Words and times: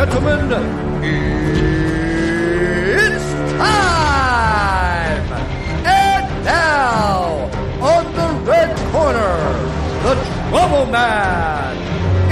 gentlemen, 0.00 0.48
it's 3.04 3.28
time! 3.60 5.26
And 5.84 6.26
now, 6.42 7.50
on 7.82 8.04
the 8.16 8.28
red 8.50 8.74
corner, 8.92 9.36
the 10.04 10.14
Trouble 10.48 10.86
Man, 10.86 11.76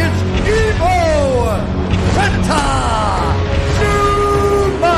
it's 0.01 0.21
Evo 0.49 0.97
Santa 2.15 2.65
Zuma! 3.77 4.97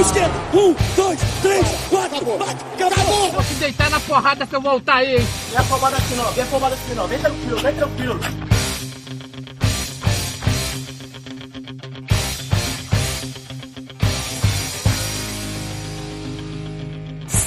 esquerda. 0.00 0.36
Um, 0.52 0.76
dois, 0.94 1.20
três, 1.40 1.66
quatro. 1.88 2.16
Acabou. 2.18 2.38
Acabou. 2.42 3.32
Vou 3.32 3.44
te 3.44 3.54
deitar 3.54 3.88
na 3.88 4.00
porrada 4.00 4.44
se 4.44 4.54
eu 4.54 4.60
voltar 4.60 4.96
aí. 4.96 5.16
Vem 5.16 5.58
afobado 5.58 5.96
aqui 5.96 6.14
não, 6.16 6.30
vem 6.32 6.44
afobado 6.44 6.74
aqui 6.74 6.94
não. 6.94 7.08
Vem 7.08 7.18
tranquilo, 7.18 7.56
vem 7.60 7.74
tranquilo. 7.74 8.20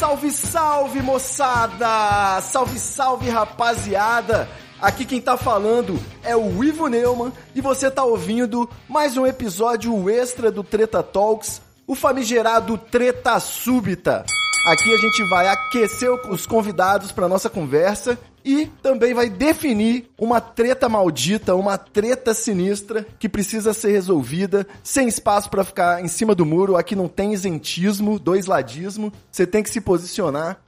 Salve, 0.07 0.31
salve, 0.31 1.01
moçada! 1.01 2.39
Salve, 2.39 2.79
salve, 2.79 3.29
rapaziada! 3.29 4.47
Aqui 4.81 5.03
quem 5.03 5.19
tá 5.19 5.35
falando 5.35 5.99
é 6.23 6.33
o 6.33 6.63
Ivo 6.63 6.87
Neumann 6.87 7.33
e 7.53 7.59
você 7.59 7.91
tá 7.91 8.05
ouvindo 8.05 8.69
mais 8.87 9.17
um 9.17 9.27
episódio 9.27 10.09
extra 10.09 10.49
do 10.49 10.63
Treta 10.63 11.03
Talks, 11.03 11.61
o 11.85 11.93
famigerado 11.93 12.77
Treta 12.77 13.37
Súbita. 13.41 14.23
Aqui 14.69 14.93
a 14.93 14.97
gente 14.97 15.29
vai 15.29 15.49
aquecer 15.49 16.09
os 16.29 16.45
convidados 16.45 17.11
para 17.11 17.27
nossa 17.27 17.49
conversa 17.49 18.17
e 18.47 18.67
também 18.81 19.13
vai 19.13 19.29
definir 19.29 20.09
uma 20.17 20.39
treta 20.39 20.87
maldita, 20.87 21.53
uma 21.53 21.77
treta 21.77 22.33
sinistra 22.33 23.05
que 23.19 23.27
precisa 23.27 23.73
ser 23.73 23.91
resolvida, 23.91 24.65
sem 24.81 25.05
espaço 25.05 25.49
para 25.49 25.65
ficar 25.65 26.01
em 26.01 26.07
cima 26.07 26.33
do 26.33 26.45
muro. 26.45 26.77
Aqui 26.77 26.95
não 26.95 27.09
tem 27.09 27.33
isentismo, 27.33 28.17
dois 28.17 28.45
ladismo. 28.45 29.11
Você 29.29 29.45
tem 29.45 29.61
que 29.61 29.69
se 29.69 29.81
posicionar. 29.81 30.61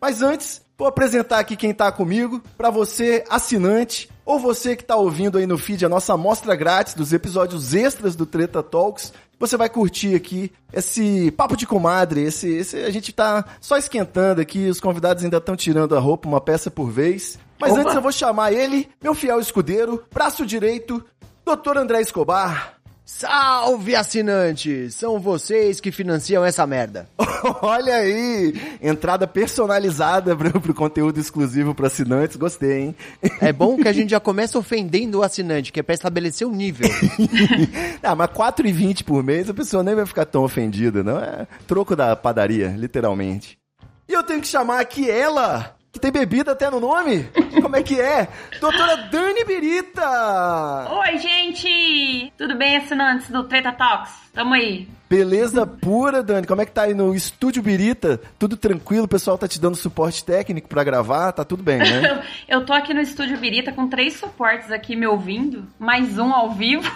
Mas 0.00 0.22
antes, 0.22 0.62
vou 0.78 0.88
apresentar 0.88 1.38
aqui 1.38 1.56
quem 1.56 1.74
tá 1.74 1.92
comigo, 1.92 2.40
para 2.56 2.70
você 2.70 3.22
assinante 3.28 4.08
ou 4.24 4.40
você 4.40 4.74
que 4.74 4.84
tá 4.84 4.96
ouvindo 4.96 5.36
aí 5.36 5.46
no 5.46 5.58
feed 5.58 5.84
a 5.84 5.90
nossa 5.90 6.14
amostra 6.14 6.56
grátis 6.56 6.94
dos 6.94 7.12
episódios 7.12 7.74
extras 7.74 8.16
do 8.16 8.24
Treta 8.24 8.62
Talks. 8.62 9.12
Você 9.38 9.56
vai 9.56 9.68
curtir 9.68 10.14
aqui 10.14 10.50
esse 10.72 11.30
papo 11.32 11.56
de 11.56 11.66
comadre, 11.66 12.22
esse, 12.22 12.48
esse 12.48 12.76
a 12.78 12.90
gente 12.90 13.12
tá 13.12 13.44
só 13.60 13.76
esquentando 13.76 14.40
aqui, 14.40 14.68
os 14.68 14.80
convidados 14.80 15.22
ainda 15.22 15.36
estão 15.36 15.54
tirando 15.54 15.94
a 15.94 16.00
roupa 16.00 16.28
uma 16.28 16.40
peça 16.40 16.70
por 16.70 16.90
vez. 16.90 17.38
Mas 17.60 17.72
Opa. 17.72 17.80
antes 17.82 17.94
eu 17.94 18.02
vou 18.02 18.12
chamar 18.12 18.52
ele, 18.52 18.88
meu 19.02 19.14
fiel 19.14 19.40
escudeiro, 19.40 20.02
braço 20.12 20.46
direito, 20.46 21.04
Dr. 21.44 21.78
André 21.78 22.00
Escobar. 22.00 22.75
Salve 23.08 23.94
assinantes! 23.94 24.96
São 24.96 25.20
vocês 25.20 25.78
que 25.78 25.92
financiam 25.92 26.44
essa 26.44 26.66
merda. 26.66 27.08
Olha 27.62 27.94
aí, 27.94 28.52
entrada 28.82 29.28
personalizada 29.28 30.34
pro, 30.34 30.60
pro 30.60 30.74
conteúdo 30.74 31.20
exclusivo 31.20 31.72
para 31.72 31.86
assinantes, 31.86 32.34
gostei, 32.34 32.80
hein? 32.80 32.96
É 33.40 33.52
bom 33.52 33.76
que 33.76 33.86
a 33.86 33.92
gente 33.92 34.10
já 34.10 34.18
começa 34.20 34.58
ofendendo 34.58 35.20
o 35.20 35.22
assinante, 35.22 35.70
que 35.70 35.78
é 35.78 35.84
pra 35.84 35.94
estabelecer 35.94 36.48
o 36.48 36.50
nível. 36.50 36.90
ah, 38.02 38.16
mas 38.16 38.28
4,20 38.30 39.04
por 39.04 39.22
mês 39.22 39.48
a 39.48 39.54
pessoa 39.54 39.84
nem 39.84 39.94
vai 39.94 40.04
ficar 40.04 40.24
tão 40.24 40.42
ofendida, 40.42 41.04
não? 41.04 41.20
É 41.20 41.46
troco 41.64 41.94
da 41.94 42.16
padaria, 42.16 42.74
literalmente. 42.76 43.56
E 44.08 44.14
eu 44.14 44.24
tenho 44.24 44.40
que 44.40 44.48
chamar 44.48 44.80
aqui 44.80 45.08
ela, 45.08 45.75
que 45.96 46.00
tem 46.00 46.12
bebida 46.12 46.52
até 46.52 46.70
no 46.70 46.78
nome? 46.78 47.24
Como 47.62 47.74
é 47.74 47.82
que 47.82 47.98
é? 47.98 48.28
Doutora 48.60 48.96
Dani 49.10 49.44
Birita! 49.44 50.88
Oi, 50.90 51.18
gente! 51.18 52.32
Tudo 52.36 52.54
bem, 52.56 52.76
assinantes 52.76 53.30
do 53.30 53.44
Treta 53.44 53.72
Talks? 53.72 54.12
Tamo 54.34 54.52
aí. 54.52 54.86
Beleza 55.08 55.66
pura, 55.66 56.22
Dani. 56.22 56.46
Como 56.46 56.60
é 56.60 56.66
que 56.66 56.72
tá 56.72 56.82
aí 56.82 56.92
no 56.92 57.14
Estúdio 57.14 57.62
Birita? 57.62 58.20
Tudo 58.38 58.56
tranquilo? 58.56 59.04
O 59.04 59.08
pessoal 59.08 59.38
tá 59.38 59.48
te 59.48 59.58
dando 59.58 59.74
suporte 59.76 60.22
técnico 60.22 60.68
pra 60.68 60.84
gravar? 60.84 61.32
Tá 61.32 61.44
tudo 61.44 61.62
bem, 61.62 61.78
né? 61.78 62.22
Eu 62.46 62.66
tô 62.66 62.74
aqui 62.74 62.92
no 62.92 63.00
Estúdio 63.00 63.38
Birita 63.38 63.72
com 63.72 63.88
três 63.88 64.14
suportes 64.14 64.70
aqui 64.70 64.94
me 64.94 65.06
ouvindo, 65.06 65.66
mais 65.78 66.18
um 66.18 66.34
ao 66.34 66.50
vivo, 66.52 66.90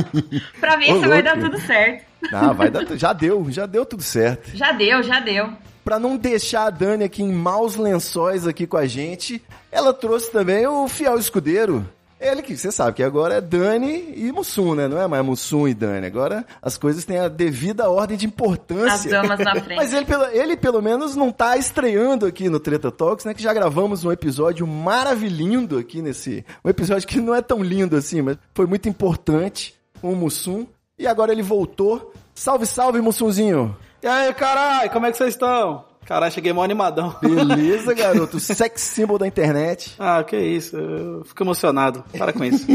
pra 0.60 0.76
ver 0.76 0.92
Ô, 0.92 1.00
se 1.00 1.06
vai 1.08 1.22
louco. 1.22 1.40
dar 1.40 1.40
tudo 1.40 1.58
certo. 1.60 2.11
Ah, 2.32 2.52
vai 2.52 2.70
dar. 2.70 2.84
Já 2.96 3.12
deu, 3.12 3.46
já 3.50 3.66
deu 3.66 3.84
tudo 3.86 4.02
certo. 4.02 4.50
Já 4.54 4.72
deu, 4.72 5.02
já 5.02 5.20
deu. 5.20 5.52
Pra 5.84 5.98
não 5.98 6.16
deixar 6.16 6.66
a 6.66 6.70
Dani 6.70 7.04
aqui 7.04 7.22
em 7.22 7.32
maus 7.32 7.74
lençóis 7.76 8.46
aqui 8.46 8.66
com 8.66 8.76
a 8.76 8.86
gente, 8.86 9.42
ela 9.70 9.92
trouxe 9.92 10.30
também 10.30 10.66
o 10.66 10.86
fiel 10.86 11.18
escudeiro. 11.18 11.84
Ele 12.20 12.40
que 12.40 12.56
você 12.56 12.70
sabe 12.70 12.94
que 12.98 13.02
agora 13.02 13.34
é 13.34 13.40
Dani 13.40 14.12
e 14.14 14.30
Mussum, 14.30 14.76
né? 14.76 14.86
Não 14.86 14.96
é 14.96 15.08
mais 15.08 15.24
Mussum 15.24 15.66
e 15.66 15.74
Dani. 15.74 16.06
Agora 16.06 16.46
as 16.62 16.78
coisas 16.78 17.04
têm 17.04 17.18
a 17.18 17.26
devida 17.26 17.90
ordem 17.90 18.16
de 18.16 18.26
As 18.26 18.32
importância. 18.32 19.10
damas 19.10 19.40
na 19.40 19.56
frente. 19.60 19.74
Mas 19.76 19.92
ele 19.92 20.06
pelo, 20.06 20.24
ele, 20.26 20.56
pelo 20.56 20.80
menos, 20.80 21.16
não 21.16 21.32
tá 21.32 21.56
estreando 21.56 22.24
aqui 22.24 22.48
no 22.48 22.60
Treta 22.60 22.92
Talks, 22.92 23.24
né? 23.24 23.34
Que 23.34 23.42
já 23.42 23.52
gravamos 23.52 24.04
um 24.04 24.12
episódio 24.12 24.64
maravilhoso 24.68 25.76
aqui 25.76 26.00
nesse... 26.00 26.44
Um 26.64 26.68
episódio 26.68 27.08
que 27.08 27.20
não 27.20 27.34
é 27.34 27.42
tão 27.42 27.60
lindo 27.60 27.96
assim, 27.96 28.22
mas 28.22 28.38
foi 28.54 28.66
muito 28.66 28.88
importante 28.88 29.74
com 30.00 30.12
o 30.12 30.16
Mussum. 30.16 30.64
E 31.02 31.06
agora 31.08 31.32
ele 31.32 31.42
voltou. 31.42 32.12
Salve, 32.32 32.64
salve, 32.64 33.00
Mussumzinho! 33.00 33.76
E 34.02 34.06
aí, 34.06 34.32
caralho, 34.34 34.88
como 34.90 35.04
é 35.06 35.10
que 35.10 35.16
vocês 35.18 35.30
estão? 35.34 35.84
Caralho, 36.06 36.32
cheguei 36.32 36.52
mó 36.52 36.62
animadão. 36.62 37.14
Beleza, 37.20 37.92
garoto. 37.94 38.38
Sex 38.40 38.80
symbol 38.80 39.18
da 39.18 39.26
internet. 39.26 39.94
Ah, 39.98 40.22
que 40.22 40.36
isso, 40.36 40.76
eu 40.76 41.24
fico 41.24 41.42
emocionado. 41.42 42.04
Para 42.16 42.32
com 42.32 42.44
isso. 42.44 42.66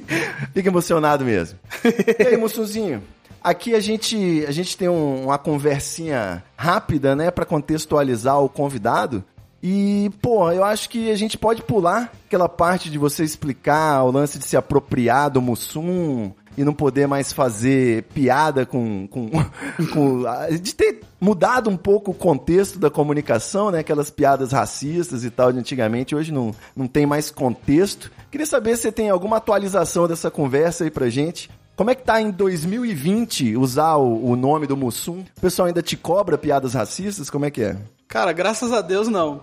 Fica 0.54 0.68
emocionado 0.68 1.24
mesmo. 1.24 1.58
E 2.18 2.26
aí, 2.26 2.36
Mussuzinho? 2.36 3.02
Aqui 3.42 3.74
a 3.74 3.80
gente, 3.80 4.44
a 4.48 4.50
gente 4.50 4.76
tem 4.76 4.88
um- 4.88 5.24
uma 5.24 5.36
conversinha 5.38 6.42
rápida, 6.56 7.14
né, 7.14 7.30
Pra 7.30 7.44
contextualizar 7.44 8.40
o 8.42 8.48
convidado. 8.48 9.22
E, 9.62 10.10
pô, 10.20 10.52
eu 10.52 10.62
acho 10.62 10.90
que 10.90 11.10
a 11.10 11.16
gente 11.16 11.38
pode 11.38 11.62
pular 11.62 12.12
aquela 12.26 12.48
parte 12.50 12.90
de 12.90 12.98
você 12.98 13.24
explicar 13.24 14.02
o 14.02 14.10
lance 14.10 14.38
de 14.38 14.44
se 14.44 14.58
apropriar 14.58 15.30
do 15.30 15.40
Mussum 15.40 16.32
e 16.56 16.64
não 16.64 16.72
poder 16.74 17.06
mais 17.06 17.32
fazer 17.32 18.04
piada 18.14 18.64
com, 18.66 19.06
com, 19.08 19.28
com 19.92 20.22
de 20.60 20.74
ter 20.74 21.00
mudado 21.20 21.68
um 21.70 21.76
pouco 21.76 22.10
o 22.10 22.14
contexto 22.14 22.78
da 22.78 22.90
comunicação, 22.90 23.70
né? 23.70 23.78
Aquelas 23.80 24.10
piadas 24.10 24.52
racistas 24.52 25.24
e 25.24 25.30
tal 25.30 25.52
de 25.52 25.58
antigamente, 25.58 26.14
hoje 26.14 26.32
não, 26.32 26.54
não 26.76 26.86
tem 26.86 27.06
mais 27.06 27.30
contexto. 27.30 28.10
Queria 28.30 28.46
saber 28.46 28.76
se 28.76 28.82
você 28.82 28.92
tem 28.92 29.10
alguma 29.10 29.36
atualização 29.38 30.06
dessa 30.08 30.30
conversa 30.30 30.84
aí 30.84 30.90
pra 30.90 31.08
gente. 31.08 31.50
Como 31.76 31.90
é 31.90 31.94
que 31.96 32.04
tá 32.04 32.20
em 32.22 32.30
2020 32.30 33.56
usar 33.56 33.96
o, 33.96 34.30
o 34.30 34.36
nome 34.36 34.66
do 34.66 34.76
Mussum? 34.76 35.24
O 35.36 35.40
pessoal 35.40 35.66
ainda 35.66 35.82
te 35.82 35.96
cobra 35.96 36.38
piadas 36.38 36.74
racistas? 36.74 37.28
Como 37.28 37.44
é 37.46 37.50
que 37.50 37.62
é? 37.62 37.76
Cara, 38.06 38.32
graças 38.32 38.70
a 38.72 38.80
Deus 38.80 39.08
não. 39.08 39.40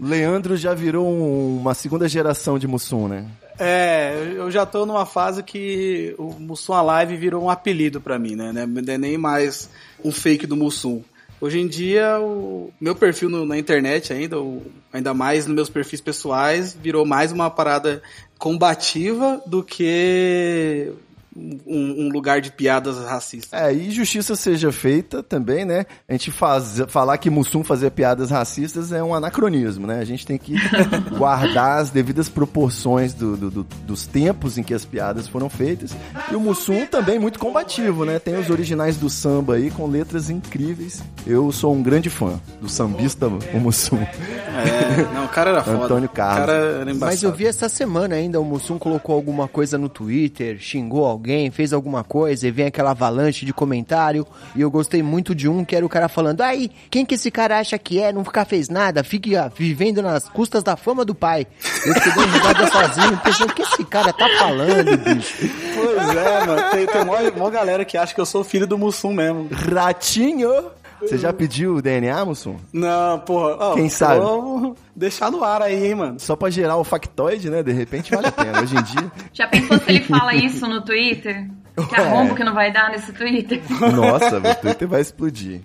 Leandro 0.00 0.56
já 0.56 0.74
virou 0.74 1.04
um- 1.08 1.58
uma 1.58 1.74
segunda 1.74 2.08
geração 2.08 2.56
de 2.56 2.68
Mussum, 2.68 3.08
né? 3.08 3.26
É, 3.58 4.32
eu 4.36 4.50
já 4.50 4.66
tô 4.66 4.84
numa 4.84 5.06
fase 5.06 5.42
que 5.42 6.14
o 6.18 6.32
Mussum 6.38 6.74
Alive 6.74 7.16
virou 7.16 7.44
um 7.44 7.50
apelido 7.50 8.00
pra 8.00 8.18
mim, 8.18 8.36
né? 8.36 8.52
Não 8.52 8.92
é 8.92 8.98
nem 8.98 9.16
mais 9.16 9.70
um 10.04 10.12
fake 10.12 10.46
do 10.46 10.56
Mussum. 10.56 11.02
Hoje 11.40 11.58
em 11.60 11.66
dia, 11.68 12.18
o 12.20 12.70
meu 12.80 12.94
perfil 12.94 13.28
no- 13.28 13.44
na 13.44 13.58
internet 13.58 14.12
ainda, 14.12 14.40
o- 14.40 14.62
ainda 14.92 15.12
mais 15.12 15.46
nos 15.46 15.54
meus 15.54 15.68
perfis 15.70 16.00
pessoais, 16.00 16.74
virou 16.74 17.04
mais 17.04 17.30
uma 17.32 17.50
parada 17.50 18.02
combativa 18.38 19.42
do 19.46 19.62
que 19.62 20.92
um, 21.66 22.06
um 22.06 22.08
lugar 22.10 22.40
de 22.40 22.50
piadas 22.50 22.98
racistas. 23.04 23.52
É, 23.60 23.72
e 23.72 23.90
justiça 23.90 24.34
seja 24.36 24.72
feita 24.72 25.22
também, 25.22 25.64
né? 25.64 25.84
A 26.08 26.12
gente 26.12 26.30
faz, 26.30 26.82
falar 26.88 27.18
que 27.18 27.28
Mussum 27.30 27.62
fazia 27.62 27.90
piadas 27.90 28.30
racistas 28.30 28.92
é 28.92 29.02
um 29.02 29.14
anacronismo, 29.14 29.86
né? 29.86 29.98
A 30.00 30.04
gente 30.04 30.26
tem 30.26 30.38
que 30.38 30.54
guardar 31.16 31.78
as 31.80 31.90
devidas 31.90 32.28
proporções 32.28 33.12
do- 33.14 33.36
do- 33.36 33.50
do- 33.50 33.66
dos 33.86 34.06
tempos 34.06 34.56
em 34.58 34.62
que 34.62 34.74
as 34.74 34.84
piadas 34.84 35.28
foram 35.28 35.48
feitas. 35.48 35.94
E 36.30 36.34
o 36.34 36.40
Mussum 36.40 36.86
também 36.86 37.18
muito 37.18 37.38
combativo, 37.38 38.04
né? 38.04 38.18
Tem 38.18 38.36
os 38.38 38.50
originais 38.50 38.96
do 38.96 39.10
samba 39.10 39.54
aí 39.56 39.70
com 39.70 39.86
letras 39.86 40.30
incríveis. 40.30 41.02
Eu 41.26 41.50
sou 41.52 41.74
um 41.74 41.82
grande 41.82 42.08
fã 42.10 42.40
do 42.60 42.68
sambista 42.68 43.26
o 43.26 43.58
Mussum. 43.60 43.98
É, 43.98 45.12
não, 45.14 45.24
o 45.24 45.28
cara 45.28 45.50
era 45.50 45.62
foda. 45.64 45.84
Antônio 45.84 46.08
Carlos. 46.08 46.36
O 46.44 46.46
cara 46.46 46.52
era 46.52 46.90
embaçado. 46.90 46.98
Mas 47.12 47.22
eu 47.22 47.32
vi 47.32 47.46
essa 47.46 47.68
semana 47.68 48.14
ainda, 48.14 48.40
o 48.40 48.44
Mussum 48.44 48.78
colocou 48.78 49.14
alguma 49.14 49.48
coisa 49.48 49.76
no 49.76 49.88
Twitter, 49.88 50.58
xingou 50.58 51.04
alguém, 51.04 51.25
fez 51.50 51.72
alguma 51.72 52.04
coisa, 52.04 52.46
e 52.46 52.50
vem 52.50 52.66
aquela 52.66 52.90
avalanche 52.90 53.44
de 53.44 53.52
comentário. 53.52 54.26
E 54.54 54.60
eu 54.60 54.70
gostei 54.70 55.02
muito 55.02 55.34
de 55.34 55.48
um 55.48 55.64
que 55.64 55.74
era 55.74 55.84
o 55.84 55.88
cara 55.88 56.08
falando: 56.08 56.40
aí, 56.40 56.70
quem 56.90 57.04
que 57.04 57.14
esse 57.14 57.30
cara 57.30 57.58
acha 57.58 57.78
que 57.78 58.00
é? 58.00 58.12
Nunca 58.12 58.44
fez 58.44 58.68
nada, 58.68 59.02
fica 59.02 59.52
vivendo 59.56 60.02
nas 60.02 60.28
custas 60.28 60.62
da 60.62 60.76
fama 60.76 61.04
do 61.04 61.14
pai. 61.14 61.46
Eu 61.84 61.94
fiquei 61.94 62.24
risada 62.24 62.66
sozinho, 62.70 63.20
pensando: 63.22 63.50
o 63.50 63.54
que 63.54 63.62
esse 63.62 63.84
cara 63.84 64.12
tá 64.12 64.28
falando, 64.38 64.96
bicho? 64.98 65.50
Pois 65.74 66.16
é, 66.16 66.46
mano. 66.46 66.70
Tem, 66.70 66.86
tem 66.86 67.04
mó, 67.04 67.16
mó 67.36 67.50
galera 67.50 67.84
que 67.84 67.96
acha 67.96 68.14
que 68.14 68.20
eu 68.20 68.26
sou 68.26 68.44
filho 68.44 68.66
do 68.66 68.78
Mussum 68.78 69.12
mesmo. 69.12 69.48
Ratinho! 69.50 70.70
Você 71.00 71.18
já 71.18 71.32
pediu 71.32 71.74
o 71.76 71.82
DNA, 71.82 72.24
Mussum? 72.24 72.56
Não, 72.72 73.18
porra. 73.20 73.56
ó, 73.58 73.74
Quem 73.74 73.88
sabe? 73.88 74.20
Vou 74.20 74.74
deixar 74.94 75.30
no 75.30 75.44
ar 75.44 75.60
aí, 75.62 75.86
hein, 75.88 75.94
mano. 75.94 76.18
Só 76.20 76.34
pra 76.36 76.48
gerar 76.50 76.76
o 76.76 76.84
factoide, 76.84 77.50
né? 77.50 77.62
De 77.62 77.72
repente 77.72 78.14
vale 78.14 78.28
a 78.28 78.32
pena. 78.32 78.60
Hoje 78.62 78.76
em 78.76 78.82
dia. 78.82 79.12
Já 79.32 79.46
pensou 79.46 79.78
se 79.78 79.84
ele 79.90 80.00
fala 80.02 80.34
isso 80.34 80.66
no 80.66 80.82
Twitter? 80.82 81.48
Que 81.88 81.94
arrombo 82.00 82.34
que 82.34 82.42
não 82.42 82.54
vai 82.54 82.72
dar 82.72 82.90
nesse 82.90 83.12
Twitter. 83.12 83.60
Nossa, 83.94 84.38
o 84.38 84.54
Twitter 84.62 84.88
vai 84.88 85.00
explodir. 85.02 85.60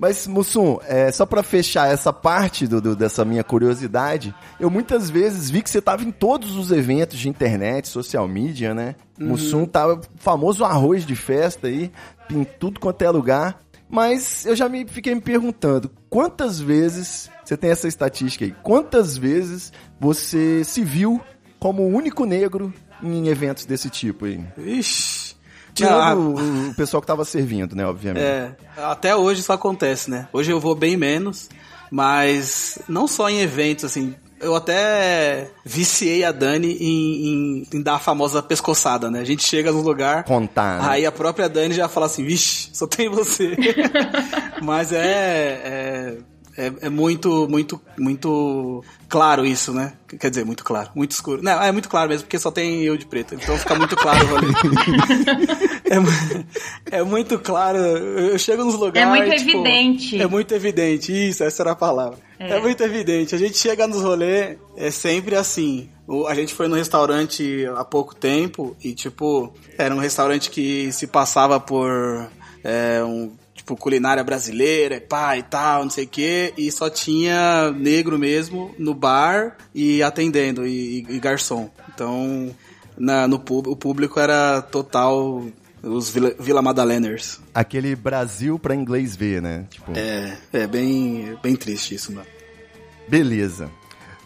Mas, 0.00 0.28
Mussum, 0.28 0.78
é, 0.86 1.10
só 1.10 1.26
pra 1.26 1.42
fechar 1.42 1.88
essa 1.92 2.12
parte 2.12 2.68
do, 2.68 2.80
do- 2.80 2.94
dessa 2.94 3.24
minha 3.24 3.42
curiosidade, 3.42 4.32
eu 4.60 4.70
muitas 4.70 5.10
vezes 5.10 5.50
vi 5.50 5.60
que 5.60 5.68
você 5.68 5.80
tava 5.82 6.04
em 6.04 6.12
todos 6.12 6.54
os 6.56 6.70
eventos 6.70 7.18
de 7.18 7.28
internet, 7.28 7.88
social 7.88 8.28
media, 8.28 8.72
né? 8.74 8.94
Mussum 9.18 9.66
tava 9.66 10.00
famoso 10.16 10.64
arroz 10.64 11.04
de 11.04 11.16
festa 11.16 11.66
aí, 11.66 11.90
em 12.30 12.44
tudo 12.44 12.78
quanto 12.78 13.02
é 13.02 13.10
lugar. 13.10 13.58
Mas 13.88 14.44
eu 14.44 14.54
já 14.54 14.68
me 14.68 14.86
fiquei 14.86 15.14
me 15.14 15.20
perguntando, 15.20 15.90
quantas 16.10 16.60
vezes, 16.60 17.30
você 17.44 17.56
tem 17.56 17.70
essa 17.70 17.88
estatística 17.88 18.44
aí, 18.44 18.54
quantas 18.62 19.16
vezes 19.16 19.72
você 19.98 20.62
se 20.62 20.84
viu 20.84 21.20
como 21.58 21.82
o 21.82 21.88
único 21.88 22.24
negro 22.24 22.72
em 23.02 23.28
eventos 23.28 23.64
desse 23.64 23.88
tipo 23.88 24.26
aí? 24.26 24.44
Ixi. 24.58 25.36
Tirando 25.74 26.34
o, 26.36 26.70
o 26.70 26.74
pessoal 26.74 27.00
que 27.00 27.06
tava 27.06 27.24
servindo, 27.24 27.76
né, 27.76 27.86
obviamente. 27.86 28.24
É, 28.24 28.52
até 28.76 29.14
hoje 29.14 29.40
isso 29.40 29.52
acontece, 29.52 30.10
né? 30.10 30.28
Hoje 30.32 30.50
eu 30.50 30.58
vou 30.58 30.74
bem 30.74 30.96
menos, 30.96 31.48
mas 31.90 32.78
não 32.88 33.06
só 33.06 33.30
em 33.30 33.40
eventos, 33.40 33.84
assim. 33.84 34.14
Eu 34.40 34.54
até 34.54 35.50
viciei 35.64 36.24
a 36.24 36.32
Dani 36.32 36.72
em, 36.80 37.26
em- 37.26 37.66
em 37.74 37.82
dar 37.82 37.94
a 37.94 37.98
famosa 37.98 38.42
pescoçada, 38.42 39.10
né? 39.10 39.20
A 39.20 39.24
gente 39.24 39.46
chega 39.46 39.72
no 39.72 39.80
lugar, 39.80 40.24
Contar, 40.24 40.80
né? 40.82 40.88
aí 40.88 41.06
a 41.06 41.12
própria 41.12 41.48
Dani 41.48 41.74
já 41.74 41.88
fala 41.88 42.06
assim, 42.06 42.24
vixe, 42.24 42.70
só 42.72 42.86
tem 42.86 43.08
você. 43.08 43.56
mas 44.62 44.92
é, 44.92 44.98
é, 45.64 46.14
é, 46.58 46.72
é 46.86 46.88
muito, 46.88 47.48
muito, 47.48 47.80
muito 47.96 48.84
claro 49.08 49.46
isso, 49.46 49.72
né? 49.72 49.92
Quer 50.18 50.28
dizer, 50.28 50.44
muito 50.44 50.64
claro, 50.64 50.90
muito 50.92 51.12
escuro. 51.12 51.40
Não, 51.40 51.62
é 51.62 51.70
muito 51.70 51.88
claro 51.88 52.08
mesmo, 52.08 52.24
porque 52.24 52.38
só 52.38 52.50
tem 52.50 52.82
eu 52.82 52.96
de 52.96 53.06
preto. 53.06 53.36
Então 53.36 53.56
fica 53.56 53.76
muito 53.76 53.94
claro 53.94 54.24
o 54.26 54.28
rolê. 54.28 54.48
É, 56.90 56.98
é 56.98 57.02
muito 57.02 57.38
claro. 57.38 57.78
Eu 57.78 58.38
chego 58.38 58.62
nos 58.62 58.74
lugares. 58.74 59.00
É 59.00 59.06
muito 59.06 59.36
tipo, 59.36 59.50
evidente. 59.50 60.20
É 60.20 60.26
muito 60.26 60.54
evidente. 60.54 61.28
Isso, 61.30 61.42
essa 61.42 61.62
era 61.62 61.72
a 61.72 61.76
palavra. 61.76 62.18
É, 62.38 62.56
É. 62.56 62.60
muito 62.60 62.82
evidente. 62.82 63.34
A 63.34 63.38
gente 63.38 63.56
chega 63.56 63.86
nos 63.86 64.02
rolês, 64.02 64.58
é 64.76 64.90
sempre 64.90 65.34
assim. 65.34 65.88
A 66.26 66.34
gente 66.34 66.52
foi 66.52 66.68
no 66.68 66.76
restaurante 66.76 67.64
há 67.74 67.84
pouco 67.84 68.14
tempo 68.14 68.76
e, 68.84 68.92
tipo, 68.92 69.52
era 69.78 69.94
um 69.94 69.98
restaurante 69.98 70.50
que 70.50 70.92
se 70.92 71.06
passava 71.06 71.58
por 71.58 72.28
é, 72.62 73.02
um. 73.02 73.32
Tipo, 73.68 73.76
culinária 73.76 74.24
brasileira, 74.24 74.96
e 74.96 75.00
pá 75.00 75.36
e 75.36 75.42
tal, 75.42 75.82
não 75.82 75.90
sei 75.90 76.04
o 76.04 76.08
quê, 76.08 76.54
e 76.56 76.72
só 76.72 76.88
tinha 76.88 77.70
negro 77.72 78.18
mesmo 78.18 78.74
no 78.78 78.94
bar 78.94 79.58
e 79.74 80.02
atendendo, 80.02 80.66
e, 80.66 81.04
e 81.06 81.18
garçom. 81.18 81.68
Então, 81.94 82.48
na, 82.96 83.28
no 83.28 83.36
o 83.36 83.76
público 83.76 84.18
era 84.18 84.62
total 84.62 85.44
os 85.82 86.08
Vila, 86.08 86.34
Vila 86.40 86.62
Madaleners. 86.62 87.40
Aquele 87.52 87.94
Brasil 87.94 88.58
pra 88.58 88.74
inglês 88.74 89.14
ver, 89.14 89.42
né? 89.42 89.66
Tipo, 89.68 89.92
É, 89.94 90.38
é 90.50 90.66
bem, 90.66 91.36
bem 91.42 91.54
triste 91.54 91.94
isso, 91.94 92.10
mano. 92.10 92.26
beleza. 93.06 93.70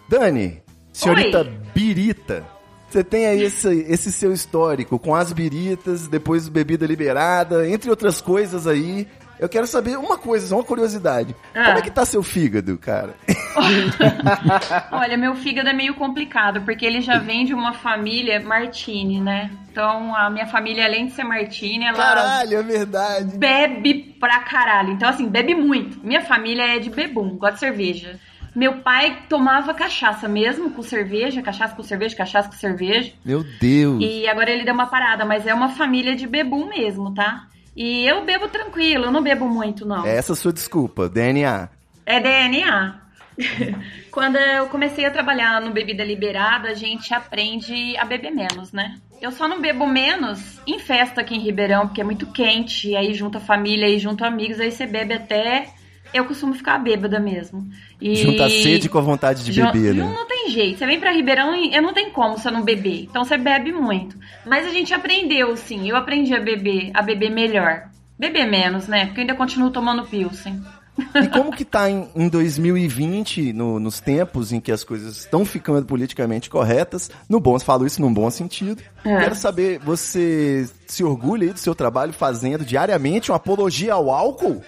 Dani, 0.08 0.62
senhorita 0.92 1.40
Oi. 1.40 1.52
Birita, 1.74 2.46
você 2.92 3.02
tem 3.02 3.24
aí 3.24 3.42
esse, 3.42 3.86
esse 3.88 4.12
seu 4.12 4.34
histórico 4.34 4.98
com 4.98 5.14
as 5.14 5.32
biritas, 5.32 6.06
depois 6.06 6.46
bebida 6.46 6.86
liberada, 6.86 7.66
entre 7.66 7.88
outras 7.88 8.20
coisas 8.20 8.66
aí. 8.66 9.08
Eu 9.42 9.48
quero 9.48 9.66
saber 9.66 9.98
uma 9.98 10.16
coisa, 10.16 10.46
só 10.46 10.54
uma 10.54 10.62
curiosidade. 10.62 11.34
Ah. 11.52 11.64
Como 11.64 11.78
é 11.78 11.82
que 11.82 11.90
tá 11.90 12.04
seu 12.04 12.22
fígado, 12.22 12.78
cara? 12.78 13.16
Olha, 14.92 15.16
meu 15.16 15.34
fígado 15.34 15.68
é 15.68 15.72
meio 15.72 15.94
complicado, 15.94 16.60
porque 16.62 16.86
ele 16.86 17.00
já 17.00 17.18
vem 17.18 17.44
de 17.44 17.52
uma 17.52 17.72
família 17.72 18.38
Martini, 18.38 19.20
né? 19.20 19.50
Então, 19.68 20.14
a 20.14 20.30
minha 20.30 20.46
família, 20.46 20.84
além 20.84 21.06
de 21.06 21.12
ser 21.14 21.24
Martini, 21.24 21.84
ela 21.84 21.96
Caralho, 21.96 22.56
é 22.56 22.62
verdade. 22.62 23.36
bebe 23.36 24.14
pra 24.20 24.38
caralho. 24.42 24.92
Então, 24.92 25.08
assim, 25.08 25.28
bebe 25.28 25.56
muito. 25.56 25.98
Minha 26.06 26.20
família 26.20 26.76
é 26.76 26.78
de 26.78 26.88
bebum, 26.88 27.36
gosta 27.36 27.54
de 27.54 27.60
cerveja. 27.60 28.20
Meu 28.54 28.74
pai 28.74 29.24
tomava 29.28 29.74
cachaça 29.74 30.28
mesmo 30.28 30.70
com 30.70 30.84
cerveja, 30.84 31.42
cachaça 31.42 31.74
com 31.74 31.82
cerveja, 31.82 32.14
cachaça 32.14 32.48
com 32.48 32.54
cerveja. 32.54 33.12
Meu 33.24 33.42
Deus. 33.60 34.00
E 34.00 34.28
agora 34.28 34.52
ele 34.52 34.62
deu 34.62 34.74
uma 34.74 34.86
parada, 34.86 35.24
mas 35.24 35.48
é 35.48 35.52
uma 35.52 35.70
família 35.70 36.14
de 36.14 36.28
bebum 36.28 36.68
mesmo, 36.68 37.12
tá? 37.12 37.48
E 37.74 38.06
eu 38.06 38.24
bebo 38.24 38.48
tranquilo, 38.48 39.06
eu 39.06 39.10
não 39.10 39.22
bebo 39.22 39.48
muito, 39.48 39.86
não. 39.86 40.06
Essa 40.06 40.32
é 40.32 40.34
a 40.34 40.36
sua 40.36 40.52
desculpa, 40.52 41.08
DNA. 41.08 41.68
É 42.04 42.20
DNA. 42.20 43.00
Quando 44.10 44.36
eu 44.36 44.68
comecei 44.68 45.06
a 45.06 45.10
trabalhar 45.10 45.60
no 45.60 45.70
Bebida 45.70 46.04
Liberada, 46.04 46.68
a 46.68 46.74
gente 46.74 47.14
aprende 47.14 47.96
a 47.96 48.04
beber 48.04 48.30
menos, 48.30 48.72
né? 48.72 48.98
Eu 49.20 49.30
só 49.30 49.48
não 49.48 49.60
bebo 49.60 49.86
menos 49.86 50.60
em 50.66 50.78
festa 50.78 51.20
aqui 51.20 51.34
em 51.34 51.40
Ribeirão, 51.40 51.86
porque 51.86 52.00
é 52.00 52.04
muito 52.04 52.26
quente, 52.26 52.90
e 52.90 52.96
aí 52.96 53.14
junta 53.14 53.40
família, 53.40 53.86
aí 53.86 53.98
junta 53.98 54.26
amigos, 54.26 54.60
aí 54.60 54.70
você 54.70 54.86
bebe 54.86 55.14
até. 55.14 55.72
Eu 56.12 56.24
costumo 56.26 56.54
ficar 56.54 56.78
bêbada 56.78 57.18
mesmo. 57.18 57.66
E... 58.00 58.16
Junta 58.16 58.44
a 58.46 58.50
sede 58.50 58.88
com 58.88 58.98
a 58.98 59.02
vontade 59.02 59.44
de 59.44 59.52
beber, 59.52 59.94
não, 59.94 60.08
né? 60.08 60.14
não 60.14 60.26
tem 60.26 60.50
jeito. 60.50 60.78
Você 60.78 60.86
vem 60.86 61.00
pra 61.00 61.12
Ribeirão 61.12 61.54
e 61.54 61.74
eu 61.74 61.80
não 61.82 61.94
tem 61.94 62.10
como 62.10 62.36
você 62.36 62.50
não 62.50 62.62
beber. 62.62 63.04
Então 63.10 63.24
você 63.24 63.38
bebe 63.38 63.72
muito. 63.72 64.16
Mas 64.44 64.66
a 64.66 64.70
gente 64.70 64.92
aprendeu, 64.92 65.56
sim. 65.56 65.88
Eu 65.88 65.96
aprendi 65.96 66.34
a 66.34 66.40
beber, 66.40 66.90
a 66.94 67.02
beber 67.02 67.30
melhor. 67.30 67.84
Beber 68.18 68.46
menos, 68.46 68.86
né? 68.86 69.06
Porque 69.06 69.20
eu 69.20 69.22
ainda 69.22 69.34
continuo 69.34 69.70
tomando 69.70 70.04
Pilsen. 70.04 70.60
E 71.14 71.26
como 71.28 71.50
que 71.50 71.64
tá 71.64 71.88
em, 71.90 72.06
em 72.14 72.28
2020, 72.28 73.52
no- 73.54 73.80
nos 73.80 73.98
tempos 73.98 74.52
em 74.52 74.60
que 74.60 74.70
as 74.70 74.84
coisas 74.84 75.16
estão 75.16 75.42
ficando 75.44 75.86
politicamente 75.86 76.50
corretas, 76.50 77.10
no 77.28 77.40
bom, 77.40 77.58
falo 77.58 77.86
isso 77.86 78.00
num 78.00 78.12
bom 78.12 78.30
sentido. 78.30 78.82
É. 79.04 79.16
Quero 79.20 79.34
saber, 79.34 79.78
você 79.78 80.68
se 80.86 81.02
orgulha 81.02 81.46
aí 81.48 81.52
do 81.54 81.58
seu 81.58 81.74
trabalho 81.74 82.12
fazendo 82.12 82.62
diariamente 82.64 83.30
uma 83.30 83.36
apologia 83.38 83.94
ao 83.94 84.10
álcool? 84.10 84.62